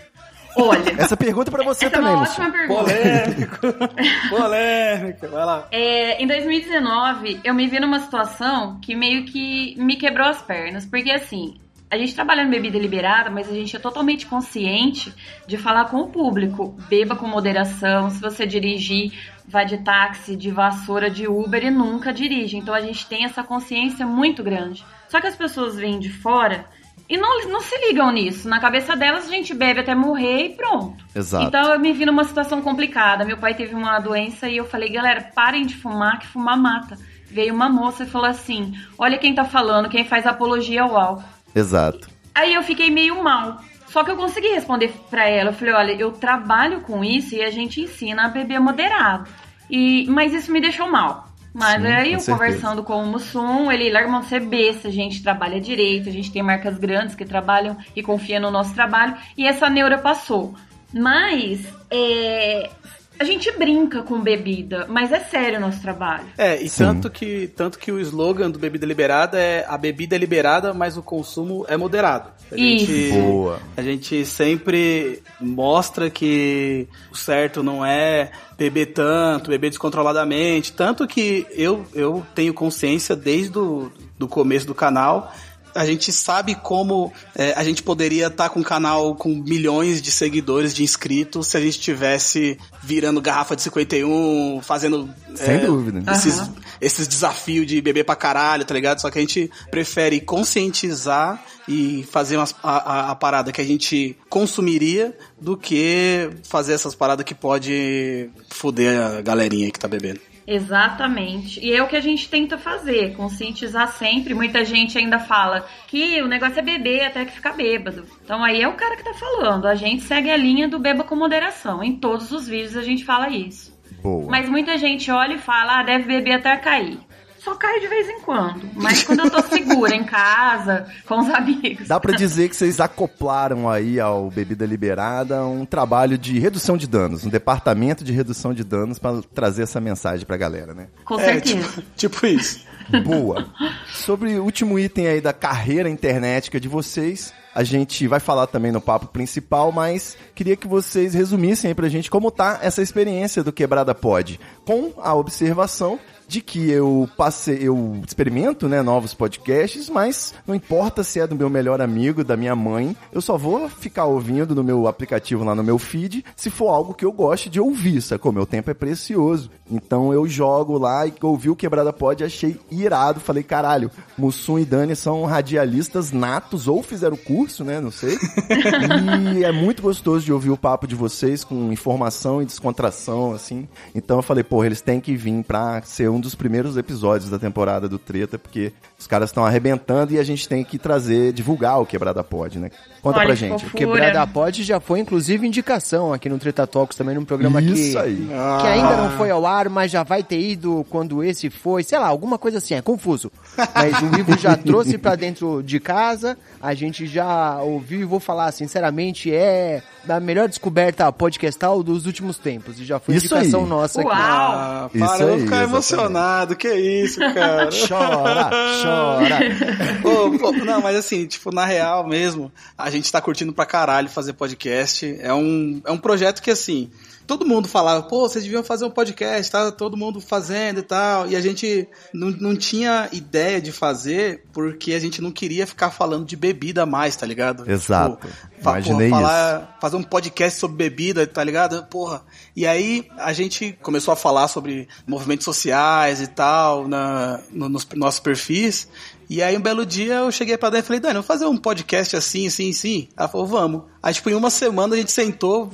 Olha, 0.57 0.95
Essa 0.99 1.17
pergunta 1.17 1.51
é 1.51 1.53
pra 1.53 1.65
você 1.65 1.87
essa 1.87 1.97
é 1.97 1.99
também, 1.99 2.13
uma 2.15 2.21
Lúcio. 2.21 2.43
ótima 2.43 2.59
pergunta. 2.59 2.85
Polêmico! 2.85 4.31
Polêmico! 4.31 5.29
Vai 5.29 5.45
lá. 5.45 5.69
É, 5.71 6.23
em 6.23 6.27
2019, 6.27 7.41
eu 7.45 7.55
me 7.55 7.67
vi 7.67 7.81
numa 7.81 8.01
situação 8.01 8.79
que 8.81 8.95
meio 8.95 9.25
que 9.25 9.75
me 9.79 9.97
quebrou 9.97 10.29
as 10.29 10.41
pernas. 10.43 10.87
Porque 10.87 11.11
assim, 11.11 11.57
a 11.91 11.97
gente 11.99 12.15
trabalha 12.15 12.43
em 12.43 12.51
bebida 12.51 12.79
liberada, 12.79 13.31
mas 13.31 13.49
a 13.49 13.53
gente 13.53 13.75
é 13.77 13.79
totalmente 13.79 14.27
consciente 14.27 15.13
de 15.47 15.57
falar 15.57 15.87
com 15.87 15.99
o 15.99 16.09
público. 16.09 16.77
Beba 16.89 17.17
com 17.17 17.27
moderação. 17.27 18.11
Se 18.11 18.21
você 18.21 18.47
dirigir, 18.47 19.13
vá 19.47 19.65
de 19.65 19.79
táxi, 19.79 20.37
de 20.37 20.51
vassoura, 20.51 21.11
de 21.11 21.27
Uber 21.29 21.65
e 21.65 21.71
nunca 21.71 22.13
dirige. 22.13 22.57
Então 22.57 22.75
a 22.75 22.81
gente 22.81 23.07
tem 23.07 23.25
essa 23.25 23.43
consciência 23.43 24.07
muito 24.07 24.43
grande. 24.43 24.85
Só 25.09 25.21
que 25.21 25.27
as 25.27 25.37
pessoas 25.37 25.77
vêm 25.77 25.99
de 25.99 26.11
fora 26.11 26.65
e 27.09 27.17
não, 27.17 27.49
não 27.49 27.61
se 27.61 27.77
ligam 27.87 28.11
nisso. 28.11 28.49
Na 28.49 28.59
cabeça 28.59 28.97
delas, 28.97 29.27
a 29.27 29.31
gente 29.31 29.53
bebe 29.53 29.81
até 29.81 29.95
morrer 29.95 30.47
e 30.47 30.57
pronto. 30.57 31.05
Exato. 31.15 31.47
Então 31.47 31.73
eu 31.73 31.79
me 31.79 31.93
vi 31.93 32.07
numa 32.07 32.25
situação 32.25 32.63
complicada. 32.63 33.25
Meu 33.25 33.37
pai 33.37 33.55
teve 33.55 33.75
uma 33.75 33.99
doença 34.01 34.49
e 34.49 34.57
eu 34.57 34.65
falei, 34.65 34.89
galera, 34.89 35.31
parem 35.35 35.67
de 35.67 35.77
fumar, 35.77 36.19
que 36.19 36.27
fumar 36.27 36.57
mata. 36.57 36.97
Veio 37.35 37.53
uma 37.53 37.69
moça 37.69 38.05
e 38.05 38.09
falou 38.09 38.29
assim: 38.29 38.75
Olha 38.97 39.19
quem 39.19 39.35
tá 39.35 39.45
falando, 39.45 39.89
quem 39.89 40.05
faz 40.05 40.25
apologia 40.25 40.83
ao 40.83 40.97
álcool. 40.97 41.25
Exato. 41.53 42.09
Aí 42.33 42.55
eu 42.55 42.63
fiquei 42.63 42.91
meio 42.91 43.23
mal. 43.25 43.61
Só 43.89 44.05
que 44.05 44.11
eu 44.11 44.17
consegui 44.17 44.49
responder 44.49 44.93
pra 45.11 45.29
ela. 45.29 45.51
Eu 45.51 45.55
falei: 45.55 45.75
Olha, 45.75 45.93
eu 45.93 46.13
trabalho 46.13 46.83
com 46.83 47.05
isso 47.05 47.35
e 47.35 47.43
a 47.43 47.51
gente 47.51 47.81
ensina 47.81 48.27
a 48.27 48.29
beber 48.29 48.61
moderado. 48.61 49.29
E, 49.69 50.07
mas 50.09 50.33
isso 50.33 50.53
me 50.53 50.61
deixou 50.61 50.89
mal. 50.89 51.29
Mas 51.55 51.81
Sim, 51.81 51.87
aí 51.87 52.13
eu 52.13 52.19
certeza. 52.19 52.33
conversando 52.33 52.83
com 52.83 53.01
o 53.01 53.07
Mussum, 53.07 53.71
ele 53.71 53.89
larga 53.89 54.11
mão 54.11 54.25
ser 54.25 54.41
besta, 54.41 54.89
a 54.89 54.91
gente 54.91 55.23
trabalha 55.23 55.61
direito, 55.61 56.09
a 56.09 56.13
gente 56.13 56.33
tem 56.33 56.43
marcas 56.43 56.77
grandes 56.77 57.15
que 57.15 57.25
trabalham 57.25 57.77
e 57.95 58.03
confiam 58.03 58.43
no 58.43 58.51
nosso 58.51 58.75
trabalho, 58.75 59.17
e 59.37 59.47
essa 59.47 59.71
neura 59.71 59.99
passou. 59.99 60.53
Mas 60.93 61.65
é, 61.89 62.71
a 63.19 63.25
gente 63.25 63.51
brinca 63.53 64.03
com 64.03 64.21
bebida, 64.21 64.87
mas 64.89 65.13
é 65.13 65.21
sério 65.21 65.59
o 65.59 65.61
nosso 65.61 65.81
trabalho. 65.81 66.27
É, 66.37 66.61
e 66.61 66.69
Sim. 66.69 66.85
tanto 66.85 67.11
que, 67.11 67.49
tanto 67.49 67.79
que 67.79 67.93
o 67.93 68.01
slogan 68.01 68.51
do 68.51 68.59
Bebida 68.59 68.85
Liberada 68.87 69.39
é 69.39 69.65
a 69.69 69.79
bebida 69.79 70.17
é 70.17 70.19
liberada, 70.19 70.75
mas 70.75 70.97
o 70.97 71.03
consumo 71.03 71.65
é 71.69 71.77
moderado. 71.77 72.31
A 72.51 72.57
Isso. 72.57 72.87
gente, 72.87 73.13
Boa. 73.13 73.61
a 73.77 73.83
gente 73.83 74.27
sempre 74.27 75.23
mostra 75.41 76.11
que 76.11 76.89
o 77.11 77.17
certo 77.17 77.63
não 77.63 77.85
é 77.85 78.31
beber 78.59 78.87
tanto, 78.87 79.51
beber 79.51 79.71
descontroladamente. 79.71 80.73
Tanto 80.73 81.07
que 81.07 81.47
eu, 81.51 81.85
eu 81.95 82.25
tenho 82.35 82.53
consciência 82.53 83.17
desde 83.17 83.59
o 83.59 83.91
do 84.19 84.29
começo 84.29 84.67
do 84.67 84.75
canal. 84.75 85.33
A 85.75 85.85
gente 85.85 86.13
sabe 86.13 86.55
como 86.55 87.13
é, 87.35 87.53
a 87.57 87.65
gente 87.65 87.83
poderia 87.83 88.29
estar 88.29 88.49
com 88.49 88.61
um 88.61 88.63
canal 88.63 89.15
com 89.15 89.31
milhões 89.35 90.01
de 90.01 90.11
seguidores, 90.11 90.73
de 90.75 90.83
inscritos, 90.85 91.49
se 91.49 91.57
a 91.57 91.61
gente 91.61 91.81
tivesse 91.81 92.59
virando 92.83 93.21
garrafa 93.21 93.57
de 93.57 93.63
51, 93.63 94.61
fazendo 94.63 95.11
Sem 95.35 95.55
é, 95.57 95.59
dúvida. 95.67 96.03
esses, 96.13 96.43
esses 96.81 97.09
desafios 97.09 97.67
de 97.67 97.81
beber 97.81 98.05
pra 98.05 98.15
caralho, 98.15 98.65
tá 98.65 98.73
ligado? 98.75 99.01
Só 99.01 99.11
que 99.11 99.19
a 99.19 99.21
gente 99.21 99.51
prefere 99.71 100.21
conscientizar 100.21 101.43
e 101.67 102.07
fazer 102.11 102.37
umas- 102.37 102.55
a, 102.63 102.71
a- 103.09 103.11
a 103.11 103.15
parada 103.15 103.51
que 103.51 103.61
a 103.61 103.65
gente 103.65 104.17
consumiria 104.29 105.17
do 105.41 105.57
que 105.57 106.31
fazer 106.45 106.75
essas 106.75 106.95
paradas 106.95 107.25
que 107.25 107.35
pode 107.35 108.29
foder 108.51 109.01
a 109.01 109.21
galerinha 109.23 109.67
aí 109.67 109.73
que 109.73 109.79
tá 109.81 109.89
bebendo. 109.89 110.21
Exatamente. 110.47 111.65
E 111.65 111.73
é 111.75 111.83
o 111.83 111.87
que 111.87 111.97
a 111.97 112.01
gente 112.01 112.29
tenta 112.29 112.59
fazer, 112.59 113.17
conscientizar 113.17 113.89
sempre. 113.89 114.35
Muita 114.35 114.65
gente 114.65 114.99
ainda 114.99 115.19
fala 115.19 115.67
que 115.87 116.21
o 116.23 116.29
negócio 116.29 116.59
é 116.59 116.63
beber 116.63 117.07
até 117.07 117.25
que 117.25 117.33
ficar 117.33 117.53
bêbado. 117.53 118.05
Então 118.23 118.45
aí 118.45 118.61
é 118.61 118.69
o 118.69 118.75
cara 118.75 118.97
que 118.97 119.05
tá 119.05 119.15
falando. 119.15 119.67
A 119.67 119.75
gente 119.75 120.03
segue 120.03 120.31
a 120.31 120.37
linha 120.37 120.69
do 120.69 120.79
beba 120.79 121.05
com 121.05 121.17
moderação. 121.17 121.83
Em 121.83 121.97
todos 121.97 122.31
os 122.31 122.47
vídeos 122.47 122.77
a 122.77 122.83
gente 122.83 123.05
fala 123.05 123.29
isso. 123.31 123.73
Boa. 124.03 124.31
Mas 124.31 124.49
muita 124.49 124.77
gente 124.77 125.11
olha 125.11 125.35
e 125.35 125.39
fala, 125.39 125.81
ah, 125.81 125.83
deve 125.83 126.05
beber 126.05 126.33
até 126.33 126.55
cair. 126.57 126.99
Só 127.45 127.55
cai 127.55 127.79
de 127.79 127.87
vez 127.89 128.09
em 128.09 128.21
quando. 128.21 128.69
Mas 128.75 129.05
quando 129.05 129.21
eu 129.21 129.31
tô 129.31 129.43
segura 129.43 129.95
em 129.95 130.05
casa, 130.05 130.87
com 131.07 131.19
os 131.21 131.29
amigos. 131.29 131.87
Dá 131.89 132.01
pra 132.01 132.17
dizer 132.17 132.49
que 132.49 132.57
vocês 132.57 132.81
acoplaram 132.81 133.69
aí 133.69 134.01
ao 134.01 134.31
Bebida 134.31 134.65
Liberada 134.65 135.45
um 135.45 135.67
trabalho 135.67 136.17
de 136.17 136.39
redução 136.39 136.77
de 136.77 136.87
danos, 136.87 137.25
um 137.25 137.29
departamento 137.29 138.03
de 138.03 138.13
redução 138.13 138.55
de 138.55 138.65
danos 138.65 138.99
pra 138.99 139.21
trazer 139.35 139.65
essa 139.65 139.81
mensagem 139.81 140.25
pra 140.25 140.37
galera, 140.39 140.73
né? 140.73 140.87
Com 141.05 141.21
É, 141.21 141.25
certeza. 141.35 141.69
tipo, 141.69 141.83
tipo 141.97 142.27
isso. 142.27 142.61
Boa. 143.05 143.47
Sobre 143.93 144.39
o 144.39 144.45
último 144.45 144.79
item 144.79 145.07
aí 145.07 145.21
da 145.21 145.33
carreira 145.33 145.89
internética 145.89 146.61
de 146.61 146.69
vocês, 146.69 147.33
a 147.55 147.63
gente 147.65 148.07
vai 148.07 148.21
falar 148.21 148.47
também 148.47 148.71
no 148.73 148.81
papo 148.81 149.07
principal, 149.07 149.73
mas 149.73 150.17
queria 150.35 150.57
que 150.57 150.67
vocês 150.69 151.15
resumissem 151.15 151.69
aí 151.69 151.75
pra 151.75 151.89
gente 151.89 152.11
como 152.11 152.31
tá 152.31 152.59
essa 152.63 152.83
experiência 152.83 153.43
do 153.43 153.53
Quebrada 153.53 153.95
Pod, 153.95 154.39
com 154.67 154.93
a 154.99 155.15
observação 155.15 155.99
de 156.27 156.41
que 156.41 156.71
eu 156.71 157.09
passei, 157.17 157.59
eu 157.61 158.01
experimento, 158.07 158.69
né, 158.69 158.83
novos 158.83 159.15
podcasts, 159.15 159.89
mas 159.89 160.35
não 160.47 160.55
importa 160.55 161.03
se 161.03 161.21
é 161.21 161.27
do 161.27 161.35
meu 161.35 161.51
melhor 161.51 161.81
amigo, 161.81 162.25
da 162.25 162.37
minha 162.37 162.57
mãe, 162.57 162.97
eu 163.13 163.21
só 163.21 163.37
vou 163.37 163.69
ficar 163.69 164.07
ouvindo 164.07 164.55
no 164.55 164.65
meu 164.65 164.87
aplicativo 164.87 165.45
lá 165.45 165.55
no 165.55 165.63
meu 165.63 165.79
feed, 165.79 166.25
se 166.37 166.51
for 166.51 166.69
algo 166.69 166.95
que 166.95 167.05
eu 167.05 167.13
goste 167.13 167.49
de 167.49 167.61
ouvir, 167.61 168.01
sacou? 168.01 168.33
Meu 168.33 168.47
tempo 168.47 168.71
é 168.71 168.75
precioso. 168.75 169.51
Então 169.71 170.13
eu 170.13 170.27
jogo 170.29 170.77
lá 170.79 171.07
e 171.07 171.15
ouvi 171.23 171.49
o 171.49 171.57
Quebrada 171.57 171.93
Pod, 171.93 172.23
achei 172.23 172.59
irado, 172.71 173.21
falei, 173.21 173.43
caralho, 173.43 173.91
Mussum 174.17 174.59
e 174.59 174.65
Dani 174.65 174.95
são 174.95 175.25
radialistas 175.25 176.13
natos 176.13 176.69
ou 176.69 176.83
fizeram 176.83 177.17
curso, 177.17 177.65
né, 177.65 177.81
não 177.81 177.91
sei. 177.91 178.17
e 179.37 179.45
é 179.45 179.53
muito 179.53 179.83
gostoso 179.83 180.25
de 180.25 180.33
ouvir 180.33 180.51
o 180.51 180.57
papo 180.57 180.87
de 180.87 180.95
vocês 180.95 181.45
com 181.45 181.73
informação 181.73 182.43
e 182.43 182.45
descontração, 182.45 183.33
assim. 183.33 183.67
Então 183.95 184.19
eu 184.19 184.23
falei, 184.23 184.45
pô, 184.45 184.65
eles 184.65 184.81
têm 184.81 185.01
que 185.01 185.17
vir 185.17 185.43
pra 185.45 185.83
ser 185.83 186.09
um 186.15 186.21
dos 186.21 186.35
primeiros 186.35 186.77
episódios 186.77 187.31
da 187.31 187.39
temporada 187.39 187.89
do 187.89 187.99
Treta, 187.99 188.39
porque 188.39 188.73
os 189.05 189.07
caras 189.07 189.29
estão 189.29 189.45
arrebentando 189.45 190.15
e 190.15 190.19
a 190.19 190.23
gente 190.25 190.49
tem 190.49 190.65
que 190.65 190.79
trazer, 190.79 191.31
divulgar 191.35 191.79
o 191.79 191.85
Quebrada 191.85 192.25
Pod, 192.25 192.59
né? 192.59 192.71
Conta 193.03 193.19
Olha 193.19 193.27
pra 193.27 193.35
gente. 193.35 193.63
fofura. 193.63 193.73
Quebrada 193.77 194.27
Pod 194.27 194.63
já 194.63 194.81
foi, 194.81 195.01
inclusive, 195.01 195.47
indicação 195.47 196.11
aqui 196.11 196.27
no 196.27 196.39
Treta 196.39 196.67
Talks, 196.67 196.97
também 196.97 197.15
num 197.15 197.25
programa 197.25 197.61
Isso 197.61 197.93
que, 197.93 197.99
aí. 197.99 198.27
que 198.63 198.67
ainda 198.67 198.97
não 198.97 199.11
foi 199.11 199.31
ao 199.31 199.45
ar, 199.45 199.69
mas 199.69 199.91
já 199.93 200.03
vai 200.03 200.23
ter 200.23 200.41
ido 200.41 200.87
quando 200.89 201.23
esse 201.23 201.51
foi, 201.51 201.83
sei 201.83 201.99
lá, 201.99 202.07
alguma 202.09 202.39
coisa 202.39 202.57
assim, 202.59 202.75
é 202.75 202.81
confuso. 202.81 203.31
Mas 203.75 204.01
o 204.01 204.19
Ivo 204.19 204.39
já 204.39 204.57
trouxe 204.57 204.97
pra 204.97 205.15
dentro 205.17 205.63
de 205.63 205.79
casa, 205.79 206.39
a 206.63 206.73
gente 206.73 207.07
já 207.07 207.61
ouviu 207.61 208.01
e 208.01 208.05
vou 208.05 208.19
falar 208.21 208.51
sinceramente, 208.53 209.31
é 209.31 209.83
da 210.07 210.19
melhor 210.21 210.49
descoberta 210.49 211.11
podcastal 211.13 211.83
dos 211.83 212.07
últimos 212.07 212.39
tempos. 212.39 212.81
E 212.81 212.85
já 212.85 212.99
foi 212.99 213.17
Isso 213.17 213.27
indicação 213.27 213.65
aí. 213.65 213.69
nossa 213.69 214.01
aqui. 214.01 214.09
Uau! 214.09 214.19
Ah, 214.19 214.91
Isso 214.95 215.05
para, 215.07 215.23
eu 215.25 215.29
vou 215.29 215.39
ficar 215.41 215.63
emocionado. 215.65 216.57
Que 216.57 216.73
isso, 216.75 217.21
cara. 217.21 217.69
Chora, 217.89 218.51
chora. 218.83 218.94
Ô, 220.05 220.39
pô, 220.39 220.53
não, 220.65 220.81
mas 220.81 220.97
assim, 220.97 221.27
tipo, 221.27 221.53
na 221.53 221.65
real 221.65 222.07
mesmo, 222.07 222.51
a 222.77 222.91
gente 222.91 223.11
tá 223.11 223.21
curtindo 223.21 223.53
pra 223.53 223.67
caralho 223.67 224.09
fazer 224.09 224.33
podcast. 224.35 225.17
É 225.21 225.33
um, 225.33 225.81
é 225.85 225.91
um 225.91 225.99
projeto 225.99 226.43
que, 226.43 226.51
assim, 226.51 226.91
todo 227.27 227.47
mundo 227.47 227.69
falava, 227.69 228.03
pô, 228.03 228.29
vocês 228.29 228.45
deviam 228.45 228.63
fazer 228.63 228.85
um 228.85 228.91
podcast, 228.91 229.51
tá 229.51 229.71
todo 229.73 229.97
mundo 229.97 230.21
fazendo 230.21 230.81
e 230.81 230.83
tal. 230.83 231.27
E 231.29 231.35
a 231.37 231.41
gente 231.41 231.89
não, 232.13 232.31
não 232.31 232.57
tinha 232.57 233.09
ideia 233.13 233.61
de 233.61 233.73
fazer 233.73 234.45
porque 234.53 234.93
a 234.95 234.99
gente 234.99 235.21
não 235.23 235.31
queria 235.33 235.67
ficar 235.67 235.91
falando 235.91 236.25
de 236.27 236.37
bebida 236.37 236.85
mais, 236.87 237.17
tá 237.17 237.27
ligado? 237.27 237.71
Exato. 237.71 238.27
fa- 238.61 238.73
Imaginei 238.73 239.09
porra, 239.09 239.21
falar, 239.23 239.79
fazer 239.81 239.97
um 239.97 240.03
podcast 240.03 240.59
sobre 240.59 240.77
bebida, 240.77 241.27
tá 241.27 241.43
ligado? 241.43 241.85
Porra. 241.87 242.23
E 242.55 242.67
aí 242.67 243.09
a 243.19 243.33
gente 243.33 243.77
começou 243.83 244.13
a 244.13 244.17
falar 244.17 244.49
sobre 244.49 244.89
movimentos 245.07 245.45
sociais 245.45 246.21
e 246.21 246.27
tal 246.27 246.87
na, 246.89 247.41
no- 247.51 247.69
nos 247.69 247.87
nossos 247.95 248.21
perfis. 248.21 248.89
E 249.29 249.43
aí 249.43 249.57
um 249.57 249.61
belo 249.61 249.85
dia 249.87 250.15
eu 250.17 250.31
cheguei 250.33 250.57
pra 250.57 250.71
Dani 250.71 250.83
e 250.83 250.87
falei, 250.87 251.01
Dani, 251.01 251.15
vamos 251.15 251.27
fazer 251.27 251.47
um 251.47 251.57
podcast 251.57 252.17
assim, 252.17 252.47
assim, 252.47 252.71
assim? 252.71 253.09
Ela 253.17 253.29
falou, 253.29 253.47
vamos. 253.47 253.83
Aí 254.03 254.13
tipo, 254.13 254.29
em 254.31 254.35
uma 254.35 254.51
semana 254.51 254.95
a 254.95 254.99
gente 254.99 255.13
sentou, 255.13 255.71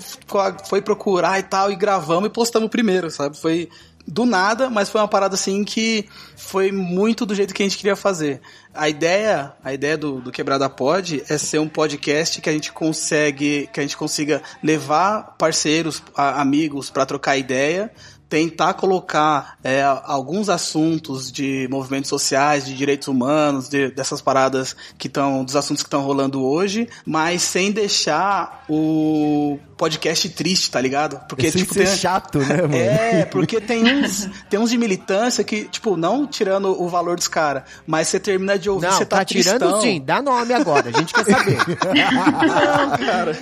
foi 0.68 0.80
procurar 0.82 1.38
e 1.38 1.42
tal, 1.42 1.70
e 1.70 1.76
gravamos 1.76 2.28
e 2.28 2.32
postamos 2.32 2.68
primeiro, 2.70 3.10
sabe? 3.10 3.36
Foi 3.36 3.68
do 4.06 4.24
nada, 4.24 4.70
mas 4.70 4.88
foi 4.88 5.00
uma 5.00 5.06
parada 5.06 5.34
assim 5.34 5.62
que 5.62 6.08
foi 6.36 6.72
muito 6.72 7.24
do 7.26 7.34
jeito 7.34 7.54
que 7.54 7.62
a 7.62 7.66
gente 7.66 7.76
queria 7.76 7.94
fazer. 7.94 8.40
A 8.74 8.88
ideia, 8.88 9.52
a 9.62 9.72
ideia 9.74 9.96
do, 9.96 10.20
do 10.20 10.32
Quebrada 10.32 10.68
Pod 10.68 11.22
é 11.28 11.38
ser 11.38 11.58
um 11.58 11.68
podcast 11.68 12.40
que 12.40 12.48
a 12.48 12.52
gente 12.52 12.72
consegue, 12.72 13.68
que 13.72 13.78
a 13.78 13.82
gente 13.82 13.96
consiga 13.96 14.42
levar 14.62 15.34
parceiros, 15.38 16.02
a- 16.16 16.40
amigos 16.40 16.88
para 16.90 17.04
trocar 17.06 17.36
ideia, 17.36 17.92
tentar 18.30 18.74
colocar 18.74 19.58
é, 19.62 19.82
alguns 20.04 20.48
assuntos 20.48 21.30
de 21.32 21.66
movimentos 21.70 22.08
sociais, 22.08 22.64
de 22.64 22.74
direitos 22.74 23.08
humanos, 23.08 23.68
de- 23.68 23.90
dessas 23.90 24.22
paradas 24.22 24.74
que 24.96 25.08
estão, 25.08 25.44
dos 25.44 25.56
assuntos 25.56 25.82
que 25.82 25.88
estão 25.88 26.00
rolando 26.02 26.42
hoje, 26.42 26.88
mas 27.04 27.42
sem 27.42 27.72
deixar 27.72 28.64
o 28.68 29.58
podcast 29.76 30.28
triste, 30.28 30.70
tá 30.70 30.80
ligado? 30.80 31.20
Porque 31.28 31.50
Sem 31.50 31.62
tipo 31.62 31.74
ser 31.74 31.86
tem- 31.86 31.96
chato, 31.96 32.38
né, 32.38 32.60
mano? 32.62 32.76
é, 32.76 33.24
porque 33.24 33.60
tem 33.60 33.82
uns, 33.84 34.28
tem 34.48 34.60
uns 34.60 34.70
de 34.70 34.78
militância 34.78 35.42
que, 35.42 35.64
tipo, 35.64 35.96
não 35.96 36.26
tirando 36.26 36.80
o 36.80 36.88
valor 36.88 37.16
dos 37.16 37.26
caras, 37.26 37.64
mas 37.86 38.06
você 38.08 38.20
termina 38.20 38.58
de 38.58 38.70
ouvir, 38.70 38.92
você 38.92 39.04
tá, 39.06 39.18
tá 39.18 39.24
tirando 39.24 39.58
tristão. 39.58 39.80
sim, 39.80 40.00
dá 40.04 40.22
nome 40.22 40.52
agora, 40.54 40.88
a 40.88 40.92
gente 40.92 41.12
quer 41.12 41.24
saber. 41.24 41.56
Não, 42.12 42.98
cara. 42.98 43.38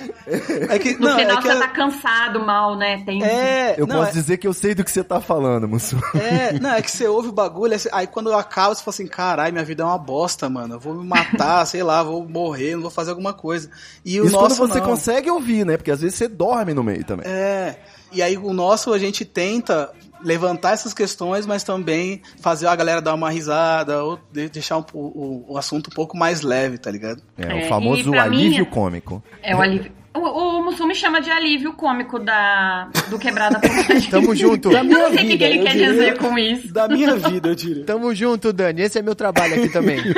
É 0.69 0.79
que, 0.79 0.93
No 0.97 1.09
não, 1.09 1.17
final 1.19 1.37
é 1.37 1.41
que 1.41 1.47
você 1.47 1.59
tá 1.59 1.67
cansado 1.67 2.39
mal, 2.45 2.75
né? 2.77 3.03
Tem 3.05 3.23
é, 3.23 3.75
Eu 3.77 3.85
não, 3.85 3.97
posso 3.97 4.09
é, 4.11 4.13
dizer 4.13 4.37
que 4.37 4.47
eu 4.47 4.53
sei 4.53 4.73
do 4.79 4.85
que 4.85 4.91
você 4.91 5.03
tá 5.03 5.19
falando, 5.21 5.67
Mussu. 5.67 5.97
é, 6.15 6.53
não, 6.59 6.71
é 6.71 6.81
que 6.81 6.89
você 6.89 7.07
ouve 7.07 7.29
o 7.29 7.31
bagulho, 7.31 7.75
aí 7.91 8.07
quando 8.07 8.33
acaba, 8.33 8.73
você 8.73 8.83
fala 8.83 8.93
assim, 8.95 9.07
caralho, 9.07 9.53
minha 9.53 9.65
vida 9.65 9.83
é 9.83 9.85
uma 9.85 9.97
bosta, 9.97 10.49
mano. 10.49 10.75
Eu 10.75 10.79
vou 10.79 10.93
me 10.95 11.05
matar, 11.07 11.65
sei 11.65 11.83
lá, 11.83 12.01
vou 12.01 12.27
morrer, 12.27 12.73
não 12.75 12.81
vou 12.81 12.91
fazer 12.91 13.09
alguma 13.11 13.33
coisa. 13.33 13.69
E 14.05 14.19
o 14.19 14.25
Isso 14.25 14.33
nosso 14.33 14.57
quando 14.57 14.71
você 14.73 14.79
não. 14.79 14.85
consegue 14.85 15.29
ouvir, 15.29 15.65
né? 15.65 15.77
Porque 15.77 15.91
às 15.91 16.01
vezes 16.01 16.17
você 16.17 16.27
dorme 16.27 16.73
no 16.73 16.83
meio 16.83 17.03
também. 17.03 17.25
É. 17.29 17.77
E 18.11 18.21
aí 18.23 18.37
o 18.37 18.51
nosso 18.53 18.91
a 18.91 18.97
gente 18.97 19.23
tenta 19.23 19.91
levantar 20.23 20.71
essas 20.73 20.93
questões, 20.93 21.45
mas 21.45 21.63
também 21.63 22.21
fazer 22.41 22.67
a 22.67 22.75
galera 22.75 23.01
dar 23.01 23.13
uma 23.13 23.29
risada 23.29 24.03
ou 24.03 24.19
de- 24.33 24.49
deixar 24.49 24.77
um 24.79 24.85
o, 24.93 25.53
o 25.53 25.57
assunto 25.57 25.89
um 25.91 25.93
pouco 25.93 26.17
mais 26.17 26.41
leve, 26.41 26.77
tá 26.77 26.89
ligado? 26.91 27.21
É, 27.37 27.61
É, 27.61 27.65
o 27.65 27.69
famoso 27.69 28.01
e 28.01 28.11
pra 28.11 28.23
alívio 28.23 28.65
mim- 28.65 28.71
cômico. 28.71 29.23
É 29.43 29.55
o 29.55 29.61
alívio. 29.61 29.91
O, 30.13 30.19
o 30.19 30.63
Mussum 30.65 30.87
me 30.87 30.95
chama 30.95 31.21
de 31.21 31.29
alívio 31.29 31.73
cômico 31.73 32.17
da, 32.19 32.89
do 33.09 33.19
Quebrada 33.19 33.59
Pod. 33.59 34.09
Tamo 34.09 34.35
junto. 34.35 34.69
Da 34.71 34.83
minha 34.83 34.97
Não 34.97 35.15
sei 35.15 35.25
o 35.25 35.27
que, 35.29 35.37
que 35.37 35.43
ele 35.43 35.59
quer 35.59 35.71
diria. 35.73 35.91
dizer 35.91 36.17
com 36.17 36.37
isso. 36.37 36.73
Da 36.73 36.87
minha 36.87 37.15
vida, 37.15 37.49
eu 37.49 37.55
diria. 37.55 37.85
Tamo 37.85 38.13
junto, 38.15 38.51
Dani. 38.51 38.81
Esse 38.81 38.99
é 38.99 39.01
meu 39.01 39.15
trabalho 39.15 39.55
aqui 39.55 39.69
também. 39.69 39.99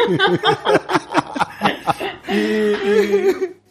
E, 2.29 2.35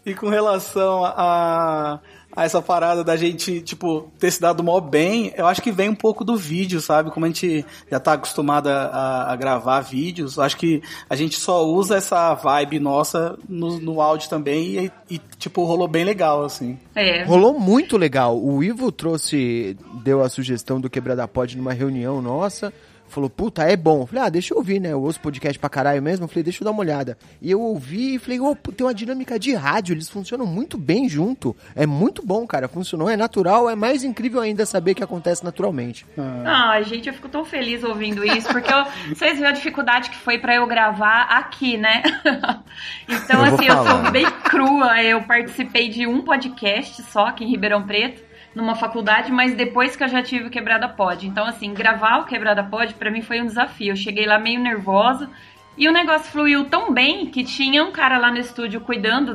e- 0.04 0.10
e 0.10 0.14
com 0.14 0.28
relação 0.28 1.04
a, 1.04 1.98
a 2.34 2.44
essa 2.44 2.62
parada 2.62 3.02
da 3.02 3.16
gente, 3.16 3.60
tipo, 3.60 4.10
ter 4.18 4.30
se 4.30 4.40
dado 4.40 4.62
mó 4.62 4.80
bem, 4.80 5.32
eu 5.36 5.46
acho 5.46 5.60
que 5.60 5.72
vem 5.72 5.88
um 5.88 5.94
pouco 5.94 6.24
do 6.24 6.36
vídeo, 6.36 6.80
sabe? 6.80 7.10
Como 7.10 7.26
a 7.26 7.28
gente 7.28 7.64
já 7.90 7.98
tá 7.98 8.12
acostumado 8.12 8.68
a, 8.68 9.32
a 9.32 9.36
gravar 9.36 9.80
vídeos, 9.80 10.36
eu 10.36 10.42
acho 10.42 10.56
que 10.56 10.82
a 11.08 11.16
gente 11.16 11.38
só 11.38 11.64
usa 11.66 11.96
essa 11.96 12.32
vibe 12.34 12.78
nossa 12.78 13.36
no, 13.48 13.80
no 13.80 14.00
áudio 14.00 14.28
também 14.28 14.92
e, 15.08 15.14
e, 15.14 15.20
tipo, 15.38 15.64
rolou 15.64 15.88
bem 15.88 16.04
legal, 16.04 16.44
assim. 16.44 16.78
É. 16.94 17.24
Rolou 17.24 17.58
muito 17.58 17.96
legal. 17.96 18.38
O 18.40 18.62
Ivo 18.62 18.92
trouxe, 18.92 19.76
deu 20.02 20.22
a 20.22 20.28
sugestão 20.28 20.80
do 20.80 20.90
Quebrada 20.90 21.26
Pod 21.26 21.56
numa 21.56 21.72
reunião 21.72 22.22
nossa. 22.22 22.72
Falou, 23.10 23.28
puta, 23.28 23.62
é 23.64 23.76
bom. 23.76 24.06
Falei, 24.06 24.24
ah, 24.24 24.28
deixa 24.28 24.54
eu 24.54 24.58
ouvir, 24.58 24.80
né? 24.80 24.92
Eu 24.92 25.02
ouço 25.02 25.20
podcast 25.20 25.58
pra 25.58 25.68
caralho 25.68 26.00
mesmo. 26.02 26.26
Falei, 26.28 26.42
deixa 26.44 26.62
eu 26.62 26.64
dar 26.64 26.70
uma 26.70 26.80
olhada. 26.80 27.18
E 27.42 27.50
eu 27.50 27.60
ouvi 27.60 28.14
e 28.14 28.18
falei, 28.18 28.40
ô, 28.40 28.54
pô, 28.56 28.72
tem 28.72 28.86
uma 28.86 28.94
dinâmica 28.94 29.38
de 29.38 29.52
rádio. 29.54 29.92
Eles 29.92 30.08
funcionam 30.08 30.46
muito 30.46 30.78
bem 30.78 31.08
junto. 31.08 31.54
É 31.74 31.86
muito 31.86 32.24
bom, 32.24 32.46
cara. 32.46 32.68
Funcionou, 32.68 33.10
é 33.10 33.16
natural. 33.16 33.68
É 33.68 33.74
mais 33.74 34.04
incrível 34.04 34.40
ainda 34.40 34.64
saber 34.64 34.94
que 34.94 35.02
acontece 35.04 35.44
naturalmente. 35.44 36.06
Ah, 36.46 36.80
gente, 36.82 37.08
eu 37.08 37.14
fico 37.14 37.28
tão 37.28 37.44
feliz 37.44 37.82
ouvindo 37.84 38.24
isso, 38.24 38.48
porque 38.48 38.72
eu- 38.72 38.84
vocês 39.14 39.34
viram 39.36 39.48
a 39.50 39.52
dificuldade 39.52 40.10
que 40.10 40.16
foi 40.16 40.38
pra 40.38 40.54
eu 40.54 40.66
gravar 40.66 41.22
aqui, 41.22 41.76
né? 41.76 42.02
então, 43.08 43.44
Eu 43.46 43.54
assim, 43.54 43.66
eu 43.66 43.84
sou 43.86 44.10
bem 44.10 44.26
crua. 44.44 45.02
Eu 45.02 45.22
participei 45.22 45.88
de 45.88 46.06
um 46.06 46.22
podcast 46.22 47.02
só 47.04 47.26
aqui 47.26 47.44
em 47.44 47.48
Ribeirão 47.50 47.82
Preto, 47.86 48.22
numa 48.54 48.74
faculdade, 48.74 49.30
mas 49.30 49.54
depois 49.54 49.96
que 49.96 50.02
eu 50.02 50.08
já 50.08 50.22
tive 50.22 50.46
o 50.46 50.50
Quebrada 50.50 50.88
Pod. 50.88 51.26
Então, 51.26 51.46
assim, 51.46 51.72
gravar 51.72 52.18
o 52.18 52.24
Quebrada 52.24 52.64
Pod 52.64 52.94
pra 52.94 53.10
mim 53.10 53.22
foi 53.22 53.40
um 53.40 53.46
desafio. 53.46 53.92
Eu 53.92 53.96
cheguei 53.96 54.26
lá 54.26 54.38
meio 54.38 54.60
nervosa. 54.60 55.30
E 55.76 55.88
o 55.88 55.92
negócio 55.92 56.30
fluiu 56.30 56.64
tão 56.64 56.92
bem 56.92 57.26
que 57.26 57.44
tinha 57.44 57.82
um 57.82 57.92
cara 57.92 58.18
lá 58.18 58.30
no 58.30 58.38
estúdio 58.38 58.80
cuidando, 58.80 59.34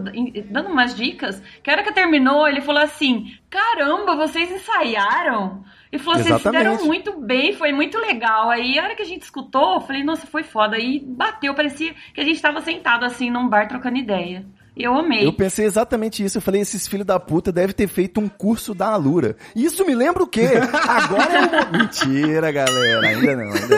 dando 0.50 0.70
umas 0.70 0.94
dicas, 0.94 1.42
que 1.64 1.70
a 1.70 1.74
hora 1.74 1.84
que 1.84 1.94
terminou, 1.94 2.48
ele 2.48 2.62
falou 2.62 2.84
assim: 2.84 3.36
Caramba, 3.50 4.16
vocês 4.16 4.52
ensaiaram? 4.52 5.64
E 5.92 5.98
falou, 5.98 6.20
vocês 6.20 6.42
fizeram 6.42 6.86
muito 6.86 7.20
bem, 7.22 7.54
foi 7.54 7.72
muito 7.72 7.98
legal. 7.98 8.50
Aí 8.50 8.78
a 8.78 8.84
hora 8.84 8.96
que 8.96 9.02
a 9.02 9.06
gente 9.06 9.22
escutou, 9.22 9.76
eu 9.76 9.82
falei, 9.82 10.04
nossa, 10.04 10.28
foi 10.28 10.44
foda. 10.44 10.76
Aí 10.76 11.00
bateu, 11.00 11.54
parecia 11.56 11.96
que 12.14 12.20
a 12.20 12.24
gente 12.24 12.42
tava 12.42 12.60
sentado 12.60 13.06
assim 13.06 13.32
num 13.32 13.48
bar 13.48 13.68
trocando 13.68 13.98
ideia. 13.98 14.46
Eu 14.78 14.94
amei. 14.94 15.26
Eu 15.26 15.32
pensei 15.32 15.66
exatamente 15.66 16.22
isso. 16.24 16.38
Eu 16.38 16.42
falei, 16.42 16.60
esses 16.60 16.86
filhos 16.86 17.06
da 17.06 17.18
puta 17.18 17.50
devem 17.52 17.74
ter 17.74 17.88
feito 17.88 18.20
um 18.20 18.28
curso 18.28 18.74
da 18.74 18.88
Alura. 18.88 19.38
Isso 19.56 19.86
me 19.86 19.96
lembra 19.96 20.22
o 20.24 20.28
quê? 20.28 20.50
Agora 20.88 21.34
é 21.34 21.40
o 21.40 21.44
momento. 21.44 21.72
Mentira, 21.80 22.52
galera. 22.52 23.08
Ainda 23.08 23.36
não, 23.38 23.54
ainda 23.54 23.78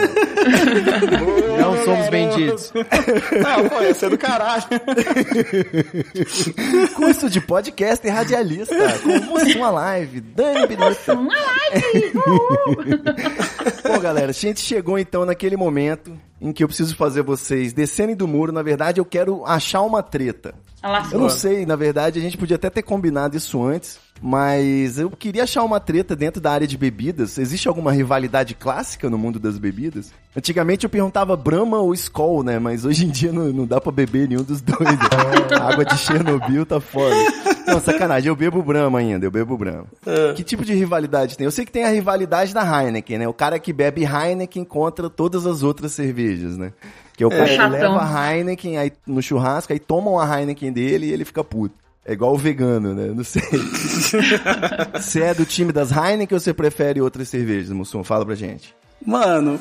não. 1.11 1.57
Não 1.57 1.85
somos 1.85 2.09
vendidos. 2.09 2.73
Não, 2.73 3.69
pô, 3.69 3.79
ia 3.81 3.93
ser 3.93 4.09
do 4.09 4.17
caralho. 4.17 4.63
Curso 6.95 7.29
de 7.29 7.41
podcast 7.41 8.07
e 8.07 8.09
radialista. 8.09 8.75
Com 9.03 9.19
Mussum 9.19 9.69
Live, 9.71 10.21
Dani 10.21 10.65
Binuta. 10.67 11.13
Uma 11.13 11.35
live! 11.35 12.13
Bom, 13.87 13.99
galera, 13.99 14.29
a 14.29 14.33
gente 14.33 14.61
chegou 14.61 14.97
então 14.97 15.25
naquele 15.25 15.55
momento 15.55 16.17
em 16.41 16.51
que 16.51 16.63
eu 16.63 16.67
preciso 16.67 16.95
fazer 16.95 17.21
vocês 17.21 17.71
descerem 17.71 18.15
do 18.15 18.27
muro. 18.27 18.51
Na 18.51 18.63
verdade, 18.63 18.99
eu 18.99 19.05
quero 19.05 19.45
achar 19.45 19.81
uma 19.81 20.01
treta. 20.01 20.55
Eu 21.11 21.19
não 21.19 21.29
sei, 21.29 21.65
na 21.65 21.75
verdade, 21.75 22.19
a 22.19 22.21
gente 22.21 22.37
podia 22.37 22.55
até 22.55 22.69
ter 22.69 22.83
combinado 22.83 23.35
isso 23.35 23.63
antes, 23.63 23.97
mas 24.21 24.99
eu 24.99 25.09
queria 25.09 25.43
achar 25.43 25.63
uma 25.63 25.79
treta 25.79 26.15
dentro 26.15 26.39
da 26.39 26.51
área 26.51 26.67
de 26.67 26.77
bebidas. 26.77 27.37
Existe 27.37 27.67
alguma 27.67 27.91
rivalidade 27.91 28.53
clássica 28.53 29.09
no 29.09 29.17
mundo 29.17 29.39
das 29.39 29.57
bebidas? 29.57 30.11
Antigamente 30.35 30.83
eu 30.83 30.89
perguntava 30.89 31.35
Brahma 31.35 31.79
ou 31.79 31.93
Skol, 31.95 32.43
né? 32.43 32.59
Mas 32.59 32.85
hoje 32.85 33.05
em 33.05 33.09
dia 33.09 33.31
não, 33.31 33.51
não 33.51 33.65
dá 33.65 33.81
pra 33.81 33.91
beber 33.91 34.27
nenhum 34.27 34.43
dos 34.43 34.61
dois. 34.61 34.79
A 35.59 35.73
água 35.73 35.83
de 35.83 35.97
Chernobyl 35.97 36.65
tá 36.65 36.79
foda. 36.79 37.15
Não, 37.65 37.81
sacanagem, 37.81 38.29
eu 38.29 38.35
bebo 38.35 38.61
Brahma 38.61 38.99
ainda, 38.99 39.25
eu 39.25 39.31
bebo 39.31 39.57
Brahma. 39.57 39.87
Que 40.35 40.43
tipo 40.43 40.63
de 40.63 40.73
rivalidade 40.73 41.35
tem? 41.37 41.45
Eu 41.45 41.51
sei 41.51 41.65
que 41.65 41.71
tem 41.71 41.83
a 41.83 41.89
rivalidade 41.89 42.53
da 42.53 42.61
Heineken, 42.63 43.17
né? 43.17 43.27
O 43.27 43.33
cara 43.33 43.59
que 43.59 43.73
bebe 43.73 44.03
Heineken 44.03 44.63
contra 44.63 45.09
todas 45.09 45.47
as 45.47 45.63
outras 45.63 45.91
cervejas, 45.91 46.55
né? 46.55 46.71
Que 47.17 47.23
é 47.23 47.27
o 47.27 47.29
cara 47.31 47.45
que 47.45 47.55
Chatão. 47.55 47.71
leva 47.71 48.01
a 48.03 48.33
Heineken 48.35 48.77
aí, 48.77 48.93
no 49.05 49.21
churrasco, 49.21 49.73
aí 49.73 49.79
tomam 49.79 50.17
a 50.19 50.39
Heineken 50.39 50.71
dele 50.71 51.07
e 51.07 51.11
ele 51.11 51.25
fica 51.25 51.43
puto. 51.43 51.75
É 52.05 52.13
igual 52.13 52.33
o 52.33 52.37
vegano, 52.37 52.93
né? 52.93 53.11
Não 53.13 53.23
sei. 53.25 53.41
você 54.93 55.21
é 55.23 55.33
do 55.33 55.45
time 55.45 55.71
das 55.71 55.91
Heineken 55.91 56.35
ou 56.35 56.39
você 56.39 56.53
prefere 56.53 57.01
outras 57.01 57.27
cervejas, 57.29 57.71
Mussum? 57.71 58.03
Fala 58.03 58.25
pra 58.25 58.35
gente. 58.35 58.73
Mano, 59.05 59.59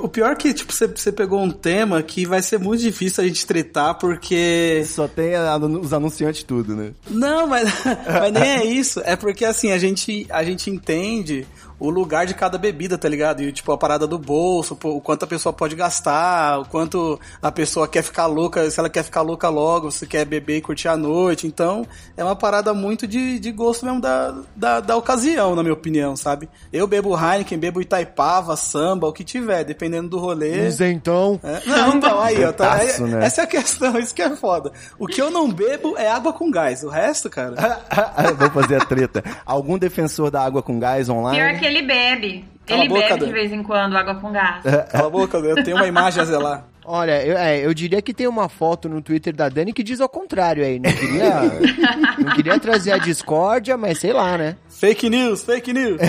o 0.00 0.08
pior 0.08 0.30
é 0.32 0.34
que, 0.36 0.54
tipo, 0.54 0.72
você, 0.72 0.86
você 0.86 1.10
pegou 1.10 1.40
um 1.42 1.50
tema 1.50 2.00
que 2.00 2.24
vai 2.24 2.40
ser 2.40 2.58
muito 2.60 2.80
difícil 2.80 3.24
a 3.24 3.26
gente 3.26 3.44
tretar, 3.44 3.94
porque. 3.96 4.84
Só 4.86 5.08
tem 5.08 5.34
a- 5.34 5.56
os 5.56 5.92
anunciantes 5.92 6.44
tudo, 6.44 6.76
né? 6.76 6.92
Não, 7.10 7.46
mas, 7.48 7.68
mas 8.06 8.32
nem 8.32 8.42
é 8.50 8.64
isso. 8.64 9.00
É 9.04 9.16
porque, 9.16 9.44
assim, 9.44 9.72
a 9.72 9.78
gente, 9.78 10.26
a 10.30 10.44
gente 10.44 10.70
entende 10.70 11.44
o 11.80 11.90
lugar 11.90 12.26
de 12.26 12.34
cada 12.34 12.58
bebida, 12.58 12.98
tá 12.98 13.08
ligado? 13.08 13.42
E, 13.42 13.52
tipo, 13.52 13.70
a 13.72 13.78
parada 13.78 14.06
do 14.06 14.18
bolso, 14.18 14.76
o 14.84 15.00
quanto 15.00 15.22
a 15.24 15.26
pessoa 15.26 15.52
pode 15.52 15.76
gastar, 15.76 16.60
o 16.60 16.64
quanto 16.64 17.18
a 17.40 17.52
pessoa 17.52 17.86
quer 17.86 18.02
ficar 18.02 18.26
louca, 18.26 18.70
se 18.70 18.78
ela 18.80 18.90
quer 18.90 19.02
ficar 19.04 19.22
louca 19.22 19.48
logo, 19.48 19.90
se 19.90 20.06
quer 20.06 20.24
beber 20.24 20.56
e 20.56 20.60
curtir 20.60 20.88
a 20.88 20.96
noite. 20.96 21.46
Então, 21.46 21.86
é 22.16 22.24
uma 22.24 22.34
parada 22.36 22.74
muito 22.74 23.06
de, 23.06 23.38
de 23.38 23.52
gosto 23.52 23.84
mesmo 23.86 24.00
da, 24.00 24.34
da, 24.56 24.80
da 24.80 24.96
ocasião, 24.96 25.54
na 25.54 25.62
minha 25.62 25.72
opinião, 25.74 26.16
sabe? 26.16 26.48
Eu 26.72 26.86
bebo 26.86 27.16
Heineken, 27.16 27.58
bebo 27.58 27.80
Itaipava, 27.80 28.56
samba, 28.56 29.06
o 29.06 29.12
que 29.12 29.22
tiver, 29.24 29.64
dependendo 29.64 30.08
do 30.08 30.18
rolê. 30.18 30.66
Isentão. 30.66 31.38
É, 31.42 31.62
Não, 31.66 31.94
então, 31.96 32.20
aí, 32.20 32.44
ó, 32.44 32.52
tá, 32.52 32.74
aí- 32.74 33.00
né? 33.00 33.24
essa 33.24 33.42
é 33.42 33.44
a 33.44 33.46
questão, 33.46 33.98
isso 33.98 34.14
que 34.14 34.22
é 34.22 34.34
foda. 34.36 34.72
O 34.98 35.06
que 35.06 35.20
eu 35.22 35.30
não 35.30 35.50
bebo 35.50 35.96
é 35.96 36.08
água 36.10 36.32
com 36.32 36.50
gás, 36.50 36.82
o 36.82 36.88
resto, 36.88 37.30
cara. 37.30 37.54
Vou 38.38 38.50
fazer 38.50 38.82
a 38.82 38.84
treta. 38.84 39.22
Algum 39.46 39.78
defensor 39.78 40.30
da 40.30 40.42
água 40.44 40.62
com 40.62 40.78
gás 40.78 41.08
online? 41.08 41.38
Pior 41.38 41.58
que 41.60 41.67
ele 41.68 41.82
bebe. 41.82 42.44
Cala 42.66 42.80
ele 42.80 42.88
boca, 42.88 43.08
bebe 43.14 43.26
de 43.26 43.32
vez 43.32 43.52
em 43.52 43.62
quando 43.62 43.96
água 43.96 44.14
com 44.16 44.30
gás. 44.32 44.62
Cala 44.90 45.06
a 45.06 45.10
boca, 45.10 45.38
eu 45.38 45.62
tenho 45.62 45.76
uma 45.76 45.86
imagem 45.86 46.22
a 46.22 46.24
zelar. 46.24 46.64
Olha, 46.90 47.22
eu, 47.22 47.36
é, 47.36 47.66
eu 47.66 47.74
diria 47.74 48.00
que 48.00 48.14
tem 48.14 48.26
uma 48.26 48.48
foto 48.48 48.88
no 48.88 49.02
Twitter 49.02 49.34
da 49.36 49.50
Dani 49.50 49.74
que 49.74 49.82
diz 49.82 50.00
ao 50.00 50.08
contrário 50.08 50.64
aí. 50.64 50.78
Não 50.78 50.90
queria, 50.90 51.40
não 52.18 52.34
queria 52.34 52.58
trazer 52.58 52.92
a 52.92 52.98
discórdia, 52.98 53.76
mas 53.76 53.98
sei 53.98 54.10
lá, 54.12 54.38
né? 54.38 54.56
Fake 54.70 55.10
news, 55.10 55.44
fake 55.44 55.70
news. 55.70 56.00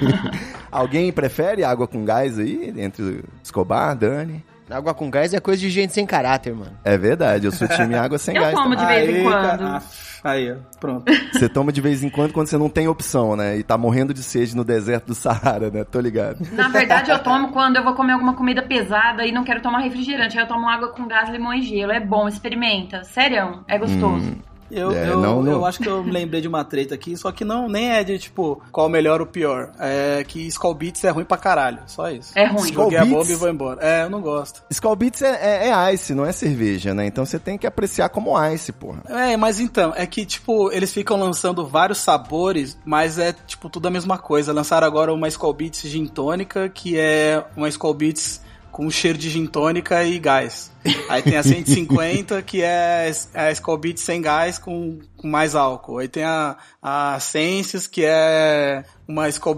Alguém 0.70 1.10
prefere 1.10 1.64
água 1.64 1.88
com 1.88 2.04
gás 2.04 2.38
aí? 2.38 2.72
Entre 2.76 3.24
Escobar, 3.42 3.96
Dani? 3.96 4.44
Água 4.68 4.94
com 4.94 5.10
gás 5.10 5.34
é 5.34 5.40
coisa 5.40 5.60
de 5.60 5.70
gente 5.70 5.92
sem 5.92 6.06
caráter, 6.06 6.54
mano. 6.54 6.72
É 6.84 6.96
verdade, 6.96 7.46
eu 7.46 7.52
sou 7.52 7.66
time 7.66 7.94
água 7.94 8.18
sem 8.18 8.36
Eu 8.36 8.42
gás. 8.42 8.54
tomo 8.54 8.76
também. 8.76 9.00
de 9.00 9.06
vez 9.12 9.18
em 9.18 9.22
quando. 9.24 9.82
Aí, 10.22 10.52
ó, 10.52 10.56
pronto. 10.78 11.10
Você 11.32 11.48
toma 11.48 11.72
de 11.72 11.80
vez 11.80 12.04
em 12.04 12.10
quando 12.10 12.32
quando 12.32 12.46
você 12.46 12.58
não 12.58 12.68
tem 12.68 12.86
opção, 12.86 13.36
né? 13.36 13.56
E 13.56 13.62
tá 13.62 13.78
morrendo 13.78 14.12
de 14.12 14.22
sede 14.22 14.54
no 14.54 14.64
deserto 14.64 15.06
do 15.06 15.14
Saara, 15.14 15.70
né? 15.70 15.84
Tô 15.84 15.98
ligado. 15.98 16.46
Na 16.52 16.68
verdade, 16.68 17.10
eu 17.10 17.18
tomo 17.22 17.52
quando 17.52 17.76
eu 17.76 17.84
vou 17.84 17.94
comer 17.94 18.12
alguma 18.12 18.34
comida 18.34 18.62
pesada 18.62 19.24
e 19.24 19.32
não 19.32 19.44
quero 19.44 19.62
tomar 19.62 19.78
refrigerante. 19.78 20.38
Aí 20.38 20.44
eu 20.44 20.48
tomo 20.48 20.68
água 20.68 20.88
com 20.88 21.06
gás, 21.06 21.30
limão 21.30 21.54
e 21.54 21.62
gelo. 21.62 21.92
É 21.92 22.00
bom, 22.00 22.28
experimenta. 22.28 23.02
Sério, 23.04 23.64
é 23.66 23.78
gostoso. 23.78 24.36
Eu, 24.70 24.92
É, 24.92 25.10
eu, 25.10 25.18
não, 25.20 25.42
não. 25.42 25.52
eu 25.52 25.64
acho 25.64 25.78
que 25.80 25.88
eu 25.88 26.02
me 26.02 26.10
lembrei 26.10 26.40
de 26.40 26.48
uma 26.48 26.64
treta 26.64 26.94
aqui, 26.94 27.16
só 27.16 27.30
que 27.32 27.44
não 27.44 27.68
nem 27.68 27.90
é 27.90 28.04
de 28.04 28.18
tipo 28.18 28.60
qual 28.70 28.86
o 28.86 28.90
melhor 28.90 29.20
ou 29.20 29.26
pior. 29.26 29.72
É 29.78 30.24
que 30.26 30.46
Skull 30.46 30.74
Beats 30.74 31.02
é 31.04 31.10
ruim 31.10 31.24
pra 31.24 31.36
caralho. 31.36 31.80
Só 31.86 32.10
isso. 32.10 32.32
É 32.36 32.46
ruim. 32.46 32.72
Joguei 32.72 32.98
a 32.98 33.02
Skull 33.02 33.10
bomba 33.10 33.16
Beats? 33.24 33.30
e 33.30 33.34
vou 33.34 33.48
embora. 33.48 33.78
É, 33.84 34.04
eu 34.04 34.10
não 34.10 34.20
gosto. 34.20 34.62
Skull 34.70 34.96
Beats 34.96 35.22
é, 35.22 35.66
é, 35.66 35.68
é 35.70 35.94
ice, 35.94 36.14
não 36.14 36.24
é 36.24 36.32
cerveja, 36.32 36.94
né? 36.94 37.06
Então 37.06 37.24
você 37.24 37.38
tem 37.38 37.58
que 37.58 37.66
apreciar 37.66 38.08
como 38.08 38.38
ice, 38.48 38.72
porra. 38.72 39.02
É, 39.08 39.36
mas 39.36 39.60
então, 39.60 39.92
é 39.96 40.06
que, 40.06 40.24
tipo, 40.24 40.70
eles 40.72 40.92
ficam 40.92 41.18
lançando 41.18 41.66
vários 41.66 41.98
sabores, 41.98 42.78
mas 42.84 43.18
é, 43.18 43.32
tipo, 43.32 43.68
tudo 43.68 43.86
a 43.88 43.90
mesma 43.90 44.18
coisa. 44.18 44.52
Lançaram 44.52 44.86
agora 44.86 45.12
uma 45.12 45.28
Skull 45.28 45.52
Beats 45.54 45.82
Gin 45.82 46.06
Tônica, 46.06 46.68
que 46.68 46.98
é 46.98 47.42
uma 47.56 47.68
Skull 47.68 47.94
Beats 47.94 48.40
com 48.70 48.90
cheiro 48.90 49.18
de 49.18 49.30
gin 49.30 49.46
tônica 49.46 50.02
e 50.04 50.18
gás. 50.18 50.70
Aí 51.08 51.22
tem 51.22 51.36
a 51.36 51.42
150, 51.42 52.40
que 52.42 52.62
é 52.62 53.10
a 53.34 53.50
Skull 53.52 53.80
sem 53.96 54.22
gás 54.22 54.58
com, 54.58 54.98
com 55.16 55.28
mais 55.28 55.54
álcool. 55.54 55.98
Aí 55.98 56.08
tem 56.08 56.24
a, 56.24 56.56
a 56.82 57.18
Senses, 57.20 57.86
que 57.86 58.04
é 58.04 58.84
uma 59.06 59.28
Skull 59.28 59.56